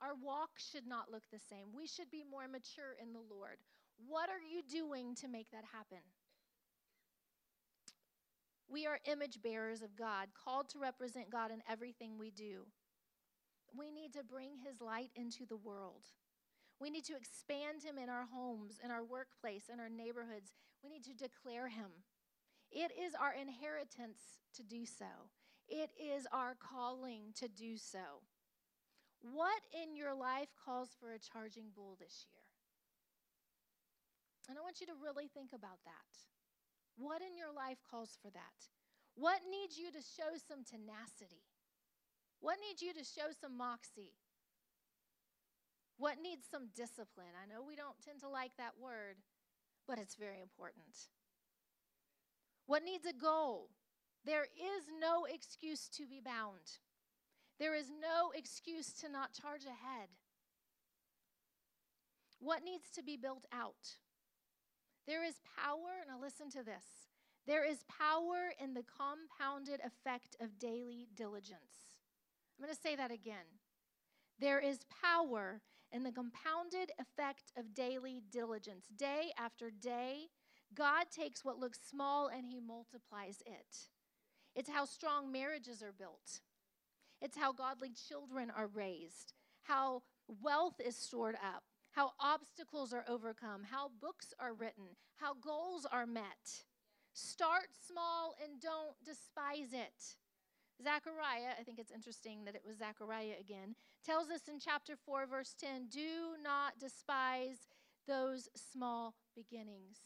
Our 0.00 0.14
walk 0.14 0.50
should 0.58 0.86
not 0.86 1.10
look 1.10 1.24
the 1.32 1.38
same. 1.38 1.72
We 1.74 1.86
should 1.86 2.10
be 2.10 2.24
more 2.28 2.48
mature 2.48 2.96
in 3.00 3.12
the 3.12 3.24
Lord. 3.34 3.58
What 3.96 4.28
are 4.28 4.42
you 4.42 4.62
doing 4.62 5.14
to 5.16 5.28
make 5.28 5.50
that 5.52 5.64
happen? 5.72 6.04
We 8.68 8.86
are 8.86 8.98
image 9.06 9.40
bearers 9.42 9.82
of 9.82 9.96
God, 9.96 10.28
called 10.34 10.68
to 10.70 10.78
represent 10.78 11.30
God 11.30 11.50
in 11.50 11.62
everything 11.68 12.18
we 12.18 12.30
do. 12.30 12.66
We 13.76 13.90
need 13.90 14.12
to 14.14 14.24
bring 14.24 14.56
His 14.56 14.80
light 14.80 15.10
into 15.14 15.46
the 15.46 15.56
world. 15.56 16.04
We 16.80 16.90
need 16.90 17.04
to 17.04 17.16
expand 17.16 17.82
Him 17.82 17.98
in 17.98 18.08
our 18.08 18.26
homes, 18.32 18.80
in 18.84 18.90
our 18.90 19.04
workplace, 19.04 19.64
in 19.72 19.80
our 19.80 19.88
neighborhoods. 19.88 20.52
We 20.82 20.90
need 20.90 21.04
to 21.04 21.14
declare 21.14 21.68
Him. 21.68 22.04
It 22.70 22.90
is 22.98 23.14
our 23.14 23.32
inheritance 23.32 24.20
to 24.56 24.62
do 24.62 24.84
so, 24.84 25.30
it 25.68 25.90
is 25.98 26.26
our 26.32 26.54
calling 26.54 27.32
to 27.36 27.48
do 27.48 27.76
so. 27.76 28.22
What 29.20 29.62
in 29.72 29.96
your 29.96 30.14
life 30.14 30.52
calls 30.64 30.90
for 31.00 31.12
a 31.12 31.18
charging 31.18 31.72
bull 31.74 31.96
this 31.98 32.26
year? 32.28 32.44
And 34.48 34.58
I 34.58 34.60
want 34.60 34.80
you 34.80 34.86
to 34.88 35.00
really 35.00 35.28
think 35.28 35.52
about 35.54 35.80
that. 35.84 36.12
What 36.96 37.22
in 37.22 37.36
your 37.36 37.52
life 37.54 37.80
calls 37.88 38.18
for 38.20 38.30
that? 38.30 38.68
What 39.16 39.40
needs 39.48 39.78
you 39.78 39.90
to 39.90 40.02
show 40.02 40.36
some 40.36 40.64
tenacity? 40.64 41.48
What 42.40 42.58
needs 42.60 42.82
you 42.82 42.92
to 42.92 43.04
show 43.04 43.32
some 43.32 43.56
moxie? 43.56 44.12
What 45.96 46.20
needs 46.20 46.44
some 46.50 46.68
discipline? 46.74 47.32
I 47.38 47.46
know 47.48 47.62
we 47.62 47.76
don't 47.76 47.96
tend 48.04 48.20
to 48.20 48.28
like 48.28 48.52
that 48.58 48.74
word, 48.76 49.16
but 49.86 49.98
it's 49.98 50.16
very 50.16 50.42
important. 50.42 51.08
What 52.66 52.84
needs 52.84 53.06
a 53.06 53.12
goal? 53.12 53.70
There 54.24 54.44
is 54.44 54.84
no 55.00 55.26
excuse 55.26 55.88
to 55.96 56.06
be 56.06 56.20
bound. 56.24 56.80
There 57.58 57.74
is 57.74 57.90
no 57.90 58.30
excuse 58.34 58.92
to 58.94 59.08
not 59.08 59.34
charge 59.34 59.64
ahead. 59.64 60.08
What 62.40 62.64
needs 62.64 62.90
to 62.94 63.02
be 63.02 63.16
built 63.16 63.46
out? 63.52 63.98
There 65.06 65.24
is 65.24 65.34
power, 65.56 66.04
now 66.08 66.20
listen 66.20 66.50
to 66.50 66.62
this. 66.64 66.84
There 67.46 67.64
is 67.64 67.84
power 67.84 68.52
in 68.58 68.72
the 68.72 68.84
compounded 68.84 69.80
effect 69.84 70.36
of 70.40 70.58
daily 70.58 71.06
diligence. 71.14 72.00
I'm 72.58 72.64
going 72.64 72.74
to 72.74 72.80
say 72.80 72.96
that 72.96 73.10
again. 73.10 73.60
There 74.40 74.58
is 74.58 74.80
power 75.02 75.60
in 75.92 76.02
the 76.02 76.12
compounded 76.12 76.92
effect 76.98 77.52
of 77.56 77.74
daily 77.74 78.22
diligence. 78.30 78.86
Day 78.96 79.32
after 79.38 79.70
day, 79.70 80.28
God 80.74 81.04
takes 81.10 81.44
what 81.44 81.58
looks 81.58 81.78
small 81.88 82.28
and 82.28 82.46
he 82.46 82.60
multiplies 82.60 83.42
it. 83.46 83.90
It's 84.54 84.70
how 84.70 84.84
strong 84.84 85.32
marriages 85.32 85.82
are 85.82 85.92
built, 85.92 86.40
it's 87.20 87.36
how 87.36 87.52
godly 87.52 87.90
children 88.08 88.50
are 88.56 88.68
raised, 88.68 89.32
how 89.62 90.02
wealth 90.42 90.80
is 90.84 90.96
stored 90.96 91.34
up, 91.36 91.64
how 91.92 92.12
obstacles 92.20 92.92
are 92.92 93.04
overcome, 93.08 93.62
how 93.70 93.90
books 94.00 94.32
are 94.38 94.54
written, 94.54 94.96
how 95.16 95.34
goals 95.34 95.86
are 95.90 96.06
met. 96.06 96.64
Start 97.12 97.68
small 97.88 98.34
and 98.42 98.60
don't 98.60 98.96
despise 99.04 99.72
it. 99.72 100.16
Zechariah, 100.82 101.54
I 101.58 101.62
think 101.62 101.78
it's 101.78 101.92
interesting 101.92 102.44
that 102.44 102.56
it 102.56 102.62
was 102.66 102.78
Zechariah 102.78 103.38
again, 103.38 103.76
tells 104.04 104.28
us 104.28 104.48
in 104.48 104.58
chapter 104.58 104.94
4, 104.96 105.26
verse 105.26 105.54
10 105.58 105.86
do 105.88 106.34
not 106.42 106.78
despise 106.80 107.68
those 108.08 108.48
small 108.54 109.14
beginnings. 109.36 109.98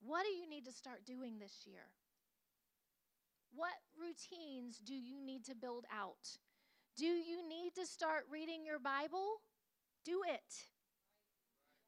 What 0.00 0.24
do 0.24 0.32
you 0.32 0.48
need 0.48 0.66
to 0.66 0.72
start 0.72 1.06
doing 1.06 1.38
this 1.38 1.64
year? 1.64 1.88
What 3.54 3.78
routines 3.94 4.78
do 4.78 4.94
you 4.94 5.20
need 5.24 5.44
to 5.46 5.54
build 5.54 5.84
out? 5.92 6.38
Do 6.96 7.06
you 7.06 7.46
need 7.48 7.74
to 7.74 7.86
start 7.86 8.24
reading 8.30 8.64
your 8.64 8.78
Bible? 8.78 9.42
Do 10.04 10.22
it. 10.26 10.66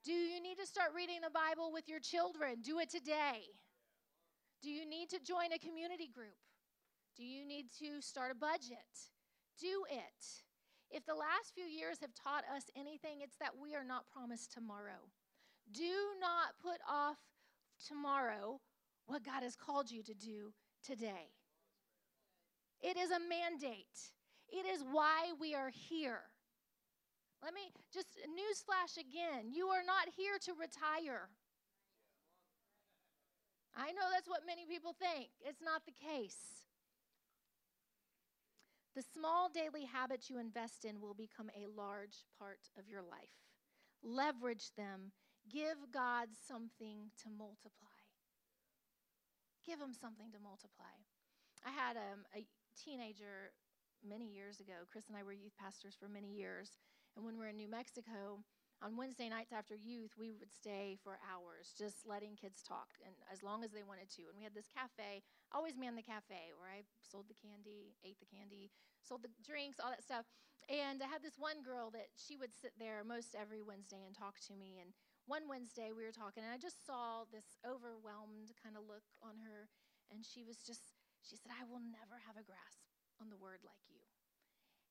Do 0.03 0.13
you 0.13 0.41
need 0.41 0.57
to 0.57 0.65
start 0.65 0.91
reading 0.95 1.19
the 1.21 1.29
Bible 1.29 1.71
with 1.73 1.87
your 1.87 1.99
children? 1.99 2.61
Do 2.63 2.79
it 2.79 2.89
today. 2.89 3.43
Do 4.63 4.69
you 4.69 4.87
need 4.87 5.09
to 5.09 5.19
join 5.19 5.51
a 5.53 5.59
community 5.59 6.09
group? 6.13 6.39
Do 7.15 7.23
you 7.23 7.45
need 7.45 7.67
to 7.79 8.01
start 8.01 8.31
a 8.31 8.35
budget? 8.35 9.11
Do 9.59 9.83
it. 9.89 10.23
If 10.89 11.05
the 11.05 11.15
last 11.15 11.53
few 11.53 11.65
years 11.65 11.97
have 12.01 12.13
taught 12.13 12.43
us 12.55 12.63
anything, 12.77 13.19
it's 13.21 13.35
that 13.37 13.57
we 13.61 13.75
are 13.75 13.83
not 13.83 14.07
promised 14.07 14.53
tomorrow. 14.53 15.11
Do 15.73 16.15
not 16.21 16.55
put 16.61 16.79
off 16.89 17.17
tomorrow 17.85 18.61
what 19.05 19.25
God 19.25 19.43
has 19.43 19.55
called 19.55 19.91
you 19.91 20.03
to 20.03 20.13
do 20.13 20.53
today. 20.83 21.31
It 22.81 22.97
is 22.97 23.11
a 23.11 23.19
mandate, 23.19 24.13
it 24.49 24.65
is 24.65 24.83
why 24.91 25.33
we 25.39 25.55
are 25.55 25.69
here. 25.69 26.21
Let 27.43 27.53
me 27.53 27.69
just 27.93 28.07
newsflash 28.25 28.97
again 28.97 29.53
you 29.53 29.67
are 29.67 29.83
not 29.85 30.09
here 30.15 30.37
to 30.45 30.53
retire. 30.53 31.29
I 33.77 33.91
know 33.91 34.09
that's 34.11 34.27
what 34.27 34.41
many 34.45 34.65
people 34.65 34.95
think. 34.97 35.29
It's 35.45 35.61
not 35.61 35.85
the 35.85 35.93
case. 35.93 36.65
The 38.95 39.05
small 39.13 39.49
daily 39.53 39.85
habits 39.85 40.31
you 40.31 40.39
invest 40.39 40.83
in 40.83 40.99
will 40.99 41.13
become 41.13 41.51
a 41.53 41.69
large 41.69 42.25
part 42.39 42.65
of 42.79 42.89
your 42.89 43.03
life. 43.03 43.37
Leverage 44.01 44.73
them. 44.75 45.13
Give 45.45 45.77
God 45.93 46.29
something 46.33 47.13
to 47.21 47.29
multiply. 47.29 48.01
Give 49.63 49.79
him 49.79 49.93
something 49.93 50.31
to 50.33 50.39
multiply. 50.41 50.97
I 51.61 51.69
had 51.69 51.95
um, 51.97 52.25
a 52.33 52.47
teenager 52.77 53.51
many 54.05 54.29
years 54.29 54.61
ago. 54.61 54.85
Chris 54.91 55.09
and 55.09 55.17
I 55.17 55.23
were 55.23 55.33
youth 55.33 55.57
pastors 55.57 55.97
for 55.97 56.07
many 56.07 56.29
years. 56.29 56.77
And 57.17 57.25
when 57.25 57.35
we 57.35 57.41
were 57.41 57.49
in 57.49 57.57
New 57.57 57.69
Mexico, 57.69 58.45
on 58.77 58.93
Wednesday 58.93 59.25
nights 59.25 59.49
after 59.49 59.73
youth, 59.73 60.13
we 60.21 60.37
would 60.37 60.53
stay 60.53 61.01
for 61.01 61.17
hours 61.25 61.73
just 61.73 62.05
letting 62.05 62.37
kids 62.37 62.61
talk 62.61 62.93
and 63.01 63.17
as 63.33 63.41
long 63.41 63.65
as 63.65 63.73
they 63.73 63.81
wanted 63.81 64.05
to. 64.13 64.29
And 64.29 64.37
we 64.37 64.45
had 64.45 64.53
this 64.53 64.69
cafe. 64.69 65.25
I 65.49 65.57
always 65.57 65.73
manned 65.73 65.97
the 65.97 66.05
cafe 66.05 66.53
where 66.53 66.69
I 66.69 66.85
sold 67.01 67.25
the 67.25 67.41
candy, 67.41 67.97
ate 68.05 68.21
the 68.21 68.29
candy, 68.29 68.69
sold 69.01 69.25
the 69.25 69.33
drinks, 69.41 69.81
all 69.81 69.89
that 69.89 70.05
stuff. 70.05 70.29
And 70.69 71.01
I 71.01 71.09
had 71.09 71.25
this 71.25 71.41
one 71.41 71.65
girl 71.65 71.89
that 71.97 72.13
she 72.13 72.37
would 72.37 72.53
sit 72.53 72.77
there 72.77 73.01
most 73.01 73.33
every 73.33 73.65
Wednesday 73.65 74.05
and 74.05 74.13
talk 74.13 74.37
to 74.45 74.53
me. 74.53 74.77
And 74.77 74.93
one 75.25 75.49
Wednesday 75.49 75.89
we 75.89 76.05
were 76.05 76.13
talking, 76.13 76.45
and 76.45 76.53
I 76.53 76.61
just 76.61 76.85
saw 76.85 77.25
this 77.33 77.57
overwhelmed 77.65 78.53
kind 78.61 78.77
of 78.77 78.85
look 78.85 79.09
on 79.25 79.41
her. 79.41 79.71
And 80.13 80.21
she 80.21 80.43
was 80.45 80.61
just, 80.61 80.93
she 81.27 81.35
said, 81.35 81.51
I 81.51 81.67
will 81.67 81.83
never 81.83 82.17
have 82.23 82.39
a 82.39 82.47
grasp 82.47 82.79
on 83.19 83.27
the 83.27 83.37
word 83.37 83.59
like 83.67 83.83
you. 83.91 83.99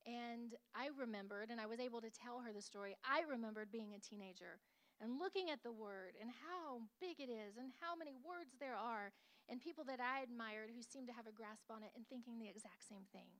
And 0.07 0.55
I 0.71 0.95
remembered, 0.95 1.51
and 1.51 1.59
I 1.59 1.67
was 1.67 1.81
able 1.81 1.99
to 2.05 2.15
tell 2.15 2.39
her 2.45 2.53
the 2.53 2.63
story. 2.63 2.95
I 3.03 3.27
remembered 3.27 3.75
being 3.75 3.97
a 3.97 4.05
teenager 4.05 4.63
and 5.03 5.19
looking 5.19 5.51
at 5.51 5.65
the 5.67 5.75
word 5.75 6.15
and 6.21 6.31
how 6.31 6.87
big 7.03 7.19
it 7.19 7.33
is 7.33 7.59
and 7.59 7.75
how 7.83 7.99
many 7.99 8.15
words 8.15 8.55
there 8.61 8.79
are, 8.79 9.11
and 9.49 9.59
people 9.59 9.83
that 9.91 9.99
I 9.99 10.23
admired 10.23 10.71
who 10.71 10.83
seemed 10.83 11.09
to 11.09 11.17
have 11.17 11.27
a 11.27 11.35
grasp 11.35 11.67
on 11.71 11.83
it 11.83 11.91
and 11.97 12.07
thinking 12.07 12.39
the 12.39 12.51
exact 12.51 12.87
same 12.87 13.07
thing. 13.11 13.31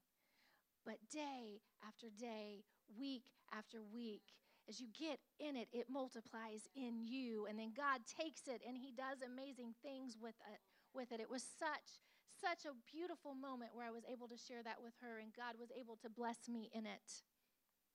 But 0.85 1.03
day 1.11 1.63
after 1.87 2.11
day, 2.15 2.63
week 2.95 3.31
after 3.51 3.83
week, 3.83 4.23
as 4.69 4.81
you 4.81 4.87
get 4.95 5.19
in 5.39 5.57
it, 5.57 5.69
it 5.73 5.87
multiplies 5.91 6.67
in 6.75 7.07
you. 7.07 7.47
And 7.47 7.59
then 7.59 7.73
God 7.77 8.03
takes 8.07 8.47
it 8.47 8.63
and 8.67 8.77
He 8.77 8.91
does 8.91 9.19
amazing 9.23 9.75
things 9.83 10.17
with 10.19 10.39
it. 10.51 10.61
With 10.95 11.11
it. 11.11 11.21
It 11.21 11.31
was 11.31 11.43
such 11.43 12.03
such 12.41 12.65
a 12.65 12.77
beautiful 12.93 13.35
moment 13.35 13.75
where 13.75 13.87
I 13.87 13.91
was 13.91 14.05
able 14.11 14.29
to 14.29 14.37
share 14.37 14.63
that 14.63 14.83
with 14.83 14.95
her, 15.01 15.19
and 15.19 15.33
God 15.35 15.55
was 15.59 15.71
able 15.73 15.97
to 16.03 16.11
bless 16.11 16.49
me 16.49 16.71
in 16.73 16.87
it. 16.87 17.25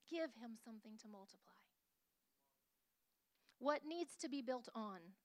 Give 0.10 0.34
him 0.42 0.58
something 0.64 0.98
to 1.02 1.08
multiply. 1.08 1.62
What 3.60 3.82
needs 3.88 4.16
to 4.22 4.30
be 4.30 4.42
built 4.42 4.68
on? 4.74 5.16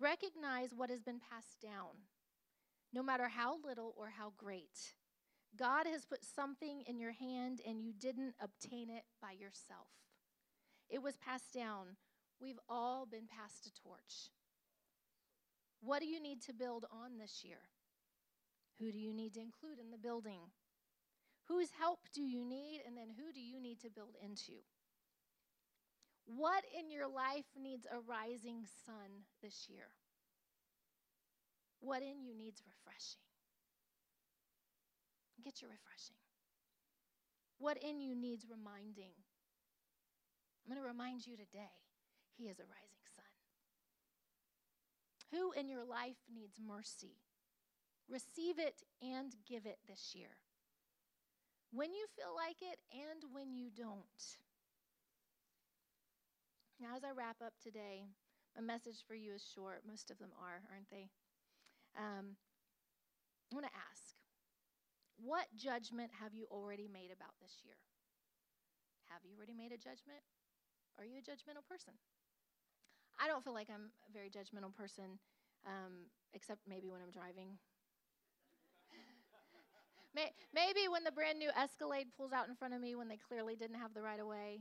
Recognize 0.00 0.70
what 0.74 0.90
has 0.90 1.02
been 1.02 1.20
passed 1.20 1.60
down, 1.60 2.08
no 2.92 3.02
matter 3.02 3.28
how 3.28 3.58
little 3.62 3.94
or 3.96 4.08
how 4.18 4.32
great. 4.36 4.94
God 5.56 5.86
has 5.86 6.06
put 6.06 6.24
something 6.24 6.82
in 6.86 6.98
your 6.98 7.12
hand 7.12 7.60
and 7.66 7.82
you 7.82 7.92
didn't 7.92 8.34
obtain 8.40 8.88
it 8.88 9.04
by 9.20 9.32
yourself. 9.32 9.88
It 10.88 11.02
was 11.02 11.16
passed 11.18 11.52
down. 11.52 11.96
We've 12.40 12.58
all 12.68 13.06
been 13.06 13.28
passed 13.28 13.66
a 13.66 13.72
torch. 13.82 14.30
What 15.80 16.00
do 16.00 16.06
you 16.06 16.20
need 16.20 16.40
to 16.42 16.54
build 16.54 16.86
on 16.90 17.18
this 17.18 17.42
year? 17.44 17.58
Who 18.78 18.90
do 18.90 18.98
you 18.98 19.12
need 19.12 19.34
to 19.34 19.40
include 19.40 19.78
in 19.78 19.90
the 19.90 19.98
building? 19.98 20.40
Whose 21.48 21.70
help 21.78 22.00
do 22.14 22.22
you 22.22 22.44
need? 22.44 22.82
And 22.86 22.96
then 22.96 23.08
who 23.16 23.32
do 23.32 23.40
you 23.40 23.60
need 23.60 23.80
to 23.80 23.90
build 23.90 24.14
into? 24.22 24.62
What 26.24 26.64
in 26.78 26.90
your 26.90 27.08
life 27.08 27.46
needs 27.60 27.86
a 27.86 27.98
rising 28.00 28.64
sun 28.86 29.26
this 29.42 29.68
year? 29.68 29.90
What 31.80 32.02
in 32.02 32.22
you 32.22 32.34
needs 32.34 32.62
refreshing? 32.64 33.26
Get 35.44 35.60
your 35.60 35.70
refreshing. 35.70 36.16
What 37.58 37.76
in 37.82 38.00
you 38.00 38.14
needs 38.14 38.46
reminding? 38.48 39.14
I'm 40.62 40.72
going 40.72 40.80
to 40.80 40.86
remind 40.86 41.26
you 41.26 41.36
today 41.36 41.74
He 42.38 42.44
is 42.44 42.60
a 42.60 42.70
rising 42.70 43.02
sun. 43.16 43.24
Who 45.32 45.52
in 45.52 45.68
your 45.68 45.84
life 45.84 46.22
needs 46.32 46.60
mercy? 46.64 47.18
Receive 48.12 48.60
it 48.60 48.84
and 49.00 49.32
give 49.48 49.64
it 49.64 49.78
this 49.88 50.12
year. 50.12 50.36
When 51.72 51.94
you 51.94 52.04
feel 52.12 52.36
like 52.36 52.60
it 52.60 52.76
and 52.92 53.24
when 53.32 53.56
you 53.56 53.72
don't. 53.72 54.20
Now, 56.76 56.92
as 56.92 57.04
I 57.04 57.16
wrap 57.16 57.40
up 57.40 57.56
today, 57.56 58.04
my 58.52 58.60
message 58.60 59.00
for 59.08 59.14
you 59.14 59.32
is 59.32 59.40
short. 59.40 59.80
Most 59.88 60.10
of 60.10 60.18
them 60.18 60.28
are, 60.36 60.60
aren't 60.68 60.92
they? 60.92 61.08
Um, 61.96 62.36
I 63.48 63.56
want 63.56 63.64
to 63.64 63.80
ask 63.88 64.12
what 65.16 65.48
judgment 65.56 66.10
have 66.20 66.34
you 66.34 66.44
already 66.52 66.92
made 66.92 67.16
about 67.16 67.32
this 67.40 67.64
year? 67.64 67.80
Have 69.08 69.24
you 69.24 69.32
already 69.40 69.56
made 69.56 69.72
a 69.72 69.80
judgment? 69.80 70.20
Are 71.00 71.08
you 71.08 71.16
a 71.16 71.24
judgmental 71.24 71.64
person? 71.64 71.96
I 73.16 73.24
don't 73.28 73.40
feel 73.40 73.54
like 73.56 73.72
I'm 73.72 73.92
a 74.04 74.12
very 74.12 74.28
judgmental 74.28 74.74
person, 74.74 75.16
um, 75.64 76.12
except 76.34 76.68
maybe 76.68 76.90
when 76.90 77.00
I'm 77.00 77.12
driving. 77.12 77.56
Maybe 80.14 80.88
when 80.90 81.04
the 81.04 81.12
brand 81.12 81.38
new 81.38 81.50
Escalade 81.56 82.08
pulls 82.16 82.32
out 82.32 82.48
in 82.48 82.54
front 82.54 82.74
of 82.74 82.80
me 82.80 82.94
when 82.94 83.08
they 83.08 83.16
clearly 83.16 83.56
didn't 83.56 83.78
have 83.78 83.94
the 83.94 84.02
right 84.02 84.20
of 84.20 84.26
way. 84.26 84.60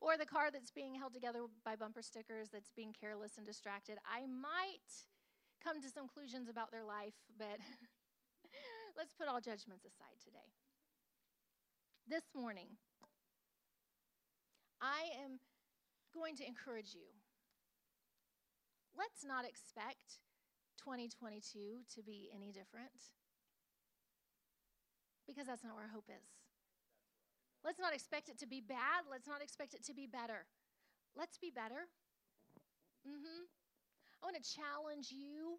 Or 0.00 0.16
the 0.16 0.26
car 0.26 0.50
that's 0.50 0.70
being 0.70 0.94
held 0.94 1.14
together 1.14 1.40
by 1.64 1.76
bumper 1.76 2.02
stickers 2.02 2.48
that's 2.52 2.72
being 2.74 2.92
careless 2.98 3.38
and 3.38 3.46
distracted. 3.46 3.98
I 4.02 4.26
might 4.26 4.90
come 5.62 5.80
to 5.80 5.88
some 5.88 6.08
conclusions 6.08 6.48
about 6.48 6.72
their 6.72 6.84
life, 6.84 7.14
but 7.38 7.62
let's 8.98 9.14
put 9.14 9.28
all 9.28 9.38
judgments 9.38 9.84
aside 9.84 10.18
today. 10.22 10.50
This 12.08 12.24
morning, 12.34 12.66
I 14.80 15.14
am 15.22 15.38
going 16.12 16.34
to 16.36 16.46
encourage 16.46 16.94
you. 16.94 17.14
Let's 18.98 19.24
not 19.24 19.46
expect 19.46 20.18
2022 20.78 21.86
to 21.94 22.02
be 22.02 22.28
any 22.34 22.50
different 22.50 22.90
because 25.26 25.46
that's 25.46 25.64
not 25.64 25.76
where 25.76 25.88
hope 25.88 26.08
is. 26.08 26.26
Let's 27.64 27.78
not 27.78 27.94
expect 27.94 28.28
it 28.28 28.38
to 28.40 28.46
be 28.46 28.60
bad. 28.60 29.06
Let's 29.10 29.28
not 29.28 29.42
expect 29.42 29.74
it 29.74 29.84
to 29.86 29.94
be 29.94 30.06
better. 30.06 30.46
Let's 31.16 31.38
be 31.38 31.50
better. 31.50 31.86
Mm-hmm. 33.06 33.46
I 34.22 34.26
want 34.26 34.36
to 34.36 34.42
challenge 34.42 35.10
you 35.10 35.58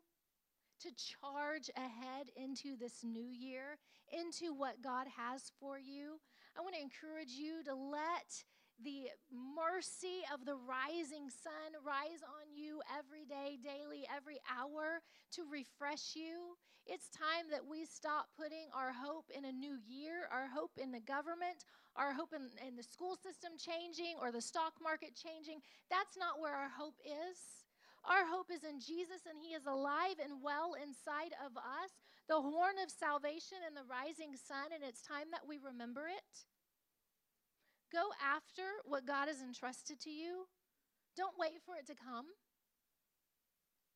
to 0.82 0.90
charge 0.96 1.70
ahead 1.78 2.28
into 2.36 2.76
this 2.76 3.04
new 3.04 3.30
year, 3.32 3.78
into 4.12 4.54
what 4.54 4.82
God 4.82 5.08
has 5.16 5.52
for 5.60 5.80
you. 5.80 6.20
I 6.58 6.62
want 6.62 6.76
to 6.76 6.82
encourage 6.82 7.32
you 7.32 7.64
to 7.64 7.74
let 7.74 8.44
the 8.82 9.12
mercy 9.30 10.26
of 10.34 10.46
the 10.46 10.56
rising 10.56 11.30
sun 11.30 11.78
rise 11.86 12.24
on 12.24 12.52
you 12.56 12.82
every 12.90 13.26
day, 13.26 13.58
daily, 13.62 14.08
every 14.10 14.40
hour 14.50 15.04
to 15.38 15.46
refresh 15.46 16.16
you. 16.16 16.58
It's 16.86 17.08
time 17.10 17.48
that 17.52 17.64
we 17.64 17.86
stop 17.86 18.28
putting 18.36 18.68
our 18.76 18.92
hope 18.92 19.32
in 19.32 19.46
a 19.46 19.56
new 19.56 19.80
year, 19.88 20.28
our 20.32 20.52
hope 20.52 20.76
in 20.76 20.92
the 20.92 21.00
government, 21.00 21.64
our 21.96 22.12
hope 22.12 22.34
in, 22.36 22.52
in 22.66 22.76
the 22.76 22.84
school 22.84 23.16
system 23.16 23.56
changing 23.56 24.20
or 24.20 24.32
the 24.32 24.44
stock 24.44 24.74
market 24.84 25.16
changing. 25.16 25.64
That's 25.88 26.18
not 26.18 26.42
where 26.42 26.56
our 26.56 26.72
hope 26.72 27.00
is. 27.06 27.64
Our 28.04 28.28
hope 28.28 28.52
is 28.52 28.68
in 28.68 28.84
Jesus, 28.84 29.24
and 29.24 29.40
He 29.40 29.56
is 29.56 29.64
alive 29.64 30.20
and 30.20 30.44
well 30.44 30.76
inside 30.76 31.32
of 31.40 31.56
us, 31.56 31.96
the 32.28 32.42
horn 32.42 32.76
of 32.84 32.92
salvation 32.92 33.64
and 33.64 33.72
the 33.80 33.88
rising 33.88 34.36
sun, 34.36 34.76
and 34.76 34.84
it's 34.84 35.00
time 35.00 35.32
that 35.32 35.48
we 35.48 35.56
remember 35.56 36.12
it. 36.12 36.44
Go 37.94 38.10
after 38.18 38.66
what 38.90 39.06
God 39.06 39.30
has 39.30 39.40
entrusted 39.40 40.02
to 40.02 40.10
you. 40.10 40.50
Don't 41.16 41.38
wait 41.38 41.62
for 41.62 41.78
it 41.78 41.86
to 41.88 41.96
come. 41.96 42.26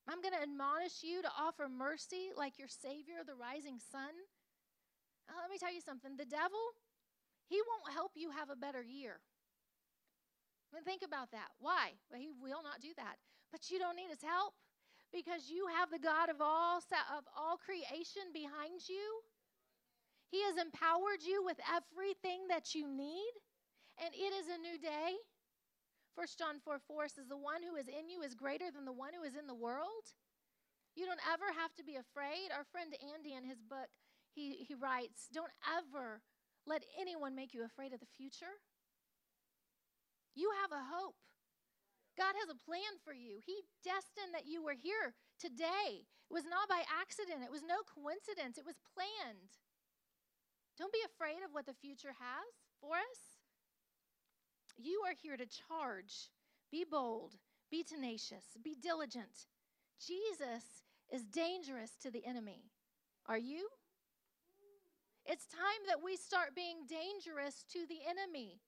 I'm 0.07 0.21
going 0.21 0.37
to 0.37 0.45
admonish 0.45 1.01
you 1.01 1.25
to 1.25 1.31
offer 1.33 1.67
mercy 1.67 2.29
like 2.37 2.61
your 2.61 2.69
Savior, 2.69 3.25
the 3.25 3.35
rising 3.35 3.81
sun. 3.81 4.13
Now, 5.27 5.41
let 5.41 5.49
me 5.49 5.57
tell 5.57 5.73
you 5.73 5.81
something 5.81 6.15
the 6.15 6.29
devil, 6.29 6.61
he 7.49 7.59
won't 7.65 7.91
help 7.91 8.13
you 8.15 8.31
have 8.31 8.53
a 8.53 8.55
better 8.55 8.85
year. 8.85 9.19
Mean, 10.73 10.83
think 10.83 11.01
about 11.03 11.31
that. 11.31 11.49
Why? 11.59 11.97
Well, 12.11 12.19
he 12.19 12.29
will 12.29 12.61
not 12.63 12.79
do 12.79 12.93
that. 12.97 13.17
But 13.51 13.71
you 13.71 13.79
don't 13.79 13.95
need 13.95 14.11
his 14.11 14.21
help 14.21 14.53
because 15.11 15.49
you 15.49 15.67
have 15.73 15.89
the 15.89 15.99
God 15.99 16.29
of 16.29 16.37
all 16.39 16.77
of 16.77 17.23
all 17.35 17.57
creation 17.57 18.29
behind 18.33 18.83
you. 18.87 19.23
He 20.29 20.43
has 20.43 20.59
empowered 20.59 21.23
you 21.23 21.43
with 21.43 21.57
everything 21.63 22.51
that 22.51 22.75
you 22.75 22.87
need, 22.87 23.31
and 24.01 24.13
it 24.13 24.31
is 24.33 24.47
a 24.47 24.61
new 24.61 24.77
day. 24.77 25.17
1 26.15 26.25
John 26.37 26.57
4 26.63 26.81
4 26.81 27.07
says, 27.09 27.27
The 27.29 27.37
one 27.37 27.61
who 27.61 27.77
is 27.77 27.87
in 27.87 28.09
you 28.09 28.21
is 28.21 28.33
greater 28.33 28.73
than 28.73 28.85
the 28.85 28.95
one 28.95 29.13
who 29.13 29.21
is 29.21 29.37
in 29.37 29.45
the 29.45 29.57
world. 29.57 30.17
You 30.97 31.05
don't 31.05 31.21
ever 31.29 31.53
have 31.53 31.77
to 31.77 31.85
be 31.85 31.93
afraid. 31.93 32.49
Our 32.49 32.65
friend 32.65 32.89
Andy, 33.13 33.37
in 33.37 33.45
his 33.45 33.61
book, 33.61 33.93
he, 34.33 34.65
he 34.65 34.73
writes, 34.73 35.29
Don't 35.29 35.53
ever 35.61 36.25
let 36.65 36.81
anyone 36.97 37.37
make 37.37 37.53
you 37.53 37.61
afraid 37.61 37.93
of 37.93 38.01
the 38.01 38.09
future. 38.17 38.57
You 40.33 40.49
have 40.61 40.73
a 40.73 40.89
hope. 40.89 41.21
God 42.17 42.33
has 42.33 42.49
a 42.49 42.57
plan 42.65 42.97
for 43.05 43.13
you. 43.13 43.37
He 43.45 43.61
destined 43.85 44.33
that 44.33 44.49
you 44.49 44.65
were 44.65 44.73
here 44.73 45.13
today. 45.37 46.09
It 46.29 46.33
was 46.33 46.49
not 46.49 46.65
by 46.65 46.81
accident, 46.89 47.45
it 47.45 47.53
was 47.53 47.63
no 47.63 47.85
coincidence, 47.85 48.57
it 48.57 48.65
was 48.65 48.81
planned. 48.81 49.61
Don't 50.75 50.91
be 50.91 51.05
afraid 51.05 51.45
of 51.45 51.53
what 51.53 51.69
the 51.69 51.77
future 51.77 52.17
has 52.17 52.49
for 52.81 52.97
us. 52.97 53.36
You 54.77 55.01
are 55.05 55.15
here 55.21 55.37
to 55.37 55.45
charge. 55.45 56.29
Be 56.71 56.85
bold, 56.89 57.35
be 57.71 57.83
tenacious, 57.83 58.45
be 58.63 58.75
diligent. 58.81 59.47
Jesus 59.99 60.83
is 61.11 61.23
dangerous 61.23 61.91
to 62.01 62.11
the 62.11 62.25
enemy. 62.25 62.63
Are 63.25 63.37
you? 63.37 63.67
It's 65.25 65.47
time 65.47 65.83
that 65.87 66.03
we 66.03 66.15
start 66.15 66.55
being 66.55 66.87
dangerous 66.87 67.65
to 67.73 67.85
the 67.87 67.99
enemy. 68.07 68.59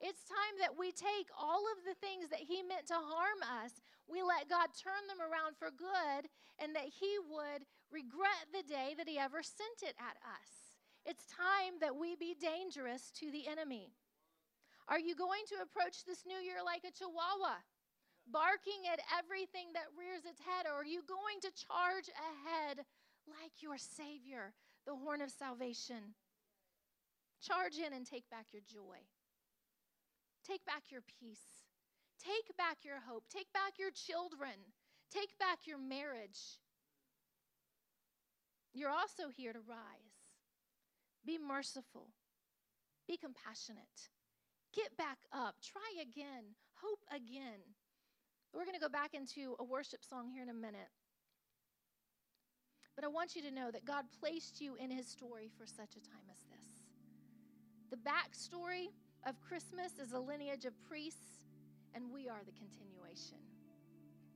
It's 0.00 0.24
time 0.24 0.56
that 0.60 0.78
we 0.78 0.90
take 0.90 1.28
all 1.38 1.62
of 1.76 1.84
the 1.84 1.94
things 2.00 2.28
that 2.30 2.40
He 2.40 2.62
meant 2.62 2.86
to 2.88 2.98
harm 2.98 3.40
us, 3.62 3.80
we 4.08 4.22
let 4.22 4.48
God 4.48 4.68
turn 4.74 5.06
them 5.06 5.22
around 5.22 5.54
for 5.56 5.70
good, 5.70 6.26
and 6.58 6.74
that 6.74 6.90
He 6.90 7.16
would 7.30 7.62
regret 7.90 8.50
the 8.50 8.66
day 8.66 8.94
that 8.98 9.08
He 9.08 9.18
ever 9.18 9.42
sent 9.42 9.82
it 9.82 9.94
at 10.00 10.18
us. 10.26 10.80
It's 11.06 11.26
time 11.26 11.78
that 11.80 11.96
we 11.96 12.16
be 12.16 12.34
dangerous 12.34 13.10
to 13.18 13.30
the 13.30 13.46
enemy. 13.46 13.94
Are 14.88 14.98
you 14.98 15.14
going 15.14 15.46
to 15.54 15.62
approach 15.62 16.04
this 16.04 16.26
new 16.26 16.38
year 16.38 16.60
like 16.64 16.82
a 16.82 16.92
chihuahua, 16.92 17.62
barking 18.26 18.86
at 18.90 19.00
everything 19.14 19.72
that 19.74 19.94
rears 19.94 20.26
its 20.26 20.42
head, 20.42 20.66
or 20.66 20.82
are 20.82 20.88
you 20.88 21.02
going 21.06 21.38
to 21.42 21.54
charge 21.54 22.10
ahead 22.12 22.84
like 23.30 23.62
your 23.62 23.78
Savior, 23.78 24.52
the 24.86 24.94
horn 24.94 25.22
of 25.22 25.30
salvation? 25.30 26.18
Charge 27.40 27.78
in 27.78 27.92
and 27.94 28.06
take 28.06 28.28
back 28.30 28.50
your 28.52 28.62
joy. 28.62 29.02
Take 30.46 30.64
back 30.66 30.90
your 30.90 31.02
peace. 31.02 31.66
Take 32.18 32.56
back 32.56 32.84
your 32.84 33.00
hope. 33.06 33.24
Take 33.30 33.52
back 33.52 33.78
your 33.78 33.90
children. 33.90 34.74
Take 35.10 35.38
back 35.38 35.66
your 35.66 35.78
marriage. 35.78 36.58
You're 38.74 38.90
also 38.90 39.28
here 39.34 39.52
to 39.52 39.60
rise. 39.68 40.22
Be 41.26 41.38
merciful. 41.38 42.08
Be 43.06 43.16
compassionate. 43.16 44.10
Get 44.74 44.96
back 44.96 45.18
up. 45.32 45.56
Try 45.62 46.00
again. 46.00 46.56
Hope 46.80 47.04
again. 47.14 47.60
We're 48.52 48.64
going 48.64 48.74
to 48.74 48.80
go 48.80 48.88
back 48.88 49.14
into 49.14 49.56
a 49.58 49.64
worship 49.64 50.04
song 50.04 50.28
here 50.28 50.42
in 50.42 50.48
a 50.48 50.54
minute. 50.54 50.88
But 52.94 53.04
I 53.04 53.08
want 53.08 53.34
you 53.34 53.42
to 53.42 53.50
know 53.50 53.70
that 53.70 53.84
God 53.84 54.04
placed 54.20 54.60
you 54.60 54.76
in 54.76 54.90
his 54.90 55.06
story 55.06 55.50
for 55.58 55.66
such 55.66 55.96
a 55.96 56.00
time 56.00 56.28
as 56.30 56.38
this. 56.50 56.72
The 57.90 57.96
backstory 57.96 58.88
of 59.26 59.40
Christmas 59.40 59.98
is 59.98 60.12
a 60.12 60.18
lineage 60.18 60.64
of 60.64 60.72
priests, 60.88 61.44
and 61.94 62.10
we 62.12 62.28
are 62.28 62.40
the 62.44 62.52
continuation. 62.52 63.38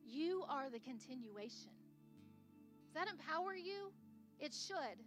You 0.07 0.44
are 0.49 0.70
the 0.70 0.81
continuation. 0.81 1.72
Does 2.84 2.95
that 2.95 3.09
empower 3.09 3.55
you? 3.55 3.93
It 4.39 4.55
should. 4.55 5.01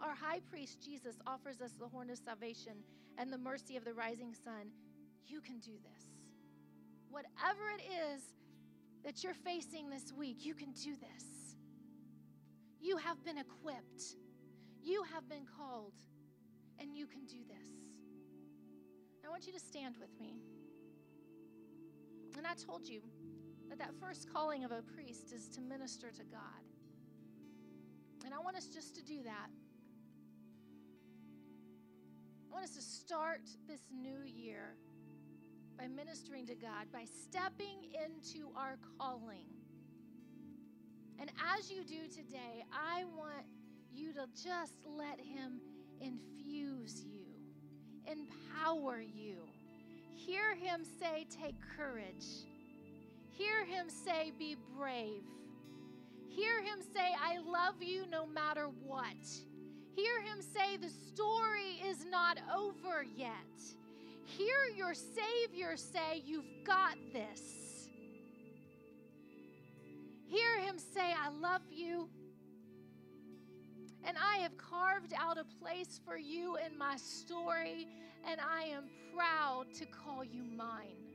Our 0.00 0.14
high 0.14 0.40
priest 0.50 0.80
Jesus 0.82 1.16
offers 1.26 1.60
us 1.60 1.72
the 1.72 1.88
horn 1.88 2.10
of 2.10 2.18
salvation 2.18 2.74
and 3.18 3.32
the 3.32 3.38
mercy 3.38 3.76
of 3.76 3.84
the 3.84 3.92
rising 3.92 4.32
sun. 4.32 4.70
You 5.26 5.40
can 5.40 5.58
do 5.58 5.72
this. 5.72 6.04
Whatever 7.10 7.70
it 7.76 7.82
is 8.14 8.22
that 9.04 9.22
you're 9.22 9.34
facing 9.34 9.90
this 9.90 10.12
week, 10.12 10.44
you 10.44 10.54
can 10.54 10.72
do 10.72 10.94
this. 10.96 11.56
You 12.80 12.96
have 12.96 13.22
been 13.24 13.38
equipped, 13.38 14.16
you 14.82 15.02
have 15.12 15.28
been 15.28 15.44
called 15.58 15.94
and 16.78 16.94
you 16.94 17.06
can 17.06 17.26
do 17.26 17.38
this. 17.48 17.68
I 19.26 19.30
want 19.30 19.46
you 19.46 19.52
to 19.52 19.60
stand 19.60 19.96
with 20.00 20.18
me. 20.18 20.40
And 22.38 22.46
I 22.46 22.54
told 22.54 22.88
you 22.88 23.02
that 23.68 23.78
that 23.78 23.90
first 24.00 24.32
calling 24.32 24.64
of 24.64 24.70
a 24.70 24.80
priest 24.80 25.32
is 25.34 25.48
to 25.48 25.60
minister 25.60 26.10
to 26.10 26.24
God. 26.24 26.64
And 28.24 28.32
I 28.32 28.38
want 28.38 28.56
us 28.56 28.68
just 28.68 28.94
to 28.96 29.04
do 29.04 29.22
that. 29.24 29.50
Want 32.58 32.70
us 32.70 32.76
to 32.76 32.82
start 32.82 33.42
this 33.68 33.82
new 33.92 34.24
year 34.24 34.74
by 35.78 35.86
ministering 35.86 36.44
to 36.46 36.56
God, 36.56 36.90
by 36.92 37.04
stepping 37.04 37.84
into 38.04 38.48
our 38.56 38.76
calling. 38.98 39.46
And 41.20 41.30
as 41.56 41.70
you 41.70 41.84
do 41.84 42.08
today, 42.08 42.64
I 42.72 43.04
want 43.16 43.46
you 43.94 44.12
to 44.14 44.26
just 44.34 44.74
let 44.84 45.20
Him 45.20 45.60
infuse 46.00 47.04
you, 47.04 47.26
empower 48.10 49.00
you. 49.00 49.36
Hear 50.16 50.56
Him 50.56 50.80
say, 50.98 51.28
Take 51.30 51.54
courage. 51.76 52.26
Hear 53.30 53.64
Him 53.66 53.86
say, 53.88 54.32
Be 54.36 54.56
brave. 54.76 55.22
Hear 56.28 56.60
Him 56.62 56.80
say, 56.92 57.14
I 57.24 57.38
love 57.38 57.80
you 57.80 58.04
no 58.10 58.26
matter 58.26 58.66
what. 58.84 59.14
Hear 59.96 60.20
Him 60.22 60.40
say, 60.40 60.76
The 60.76 60.90
story 60.90 61.80
is 61.88 62.04
not 62.10 62.38
over 62.56 63.04
yet. 63.16 63.32
Hear 64.24 64.56
your 64.76 64.94
Savior 64.94 65.76
say, 65.76 66.22
You've 66.24 66.64
got 66.64 66.96
this. 67.12 67.88
Hear 70.26 70.60
Him 70.60 70.78
say, 70.78 71.14
I 71.14 71.30
love 71.30 71.62
you. 71.70 72.08
And 74.04 74.16
I 74.16 74.38
have 74.38 74.56
carved 74.56 75.12
out 75.18 75.38
a 75.38 75.44
place 75.62 76.00
for 76.04 76.16
you 76.16 76.56
in 76.56 76.78
my 76.78 76.96
story, 76.96 77.88
and 78.26 78.40
I 78.40 78.64
am 78.64 78.84
proud 79.14 79.66
to 79.78 79.86
call 79.86 80.24
you 80.24 80.44
mine. 80.44 81.07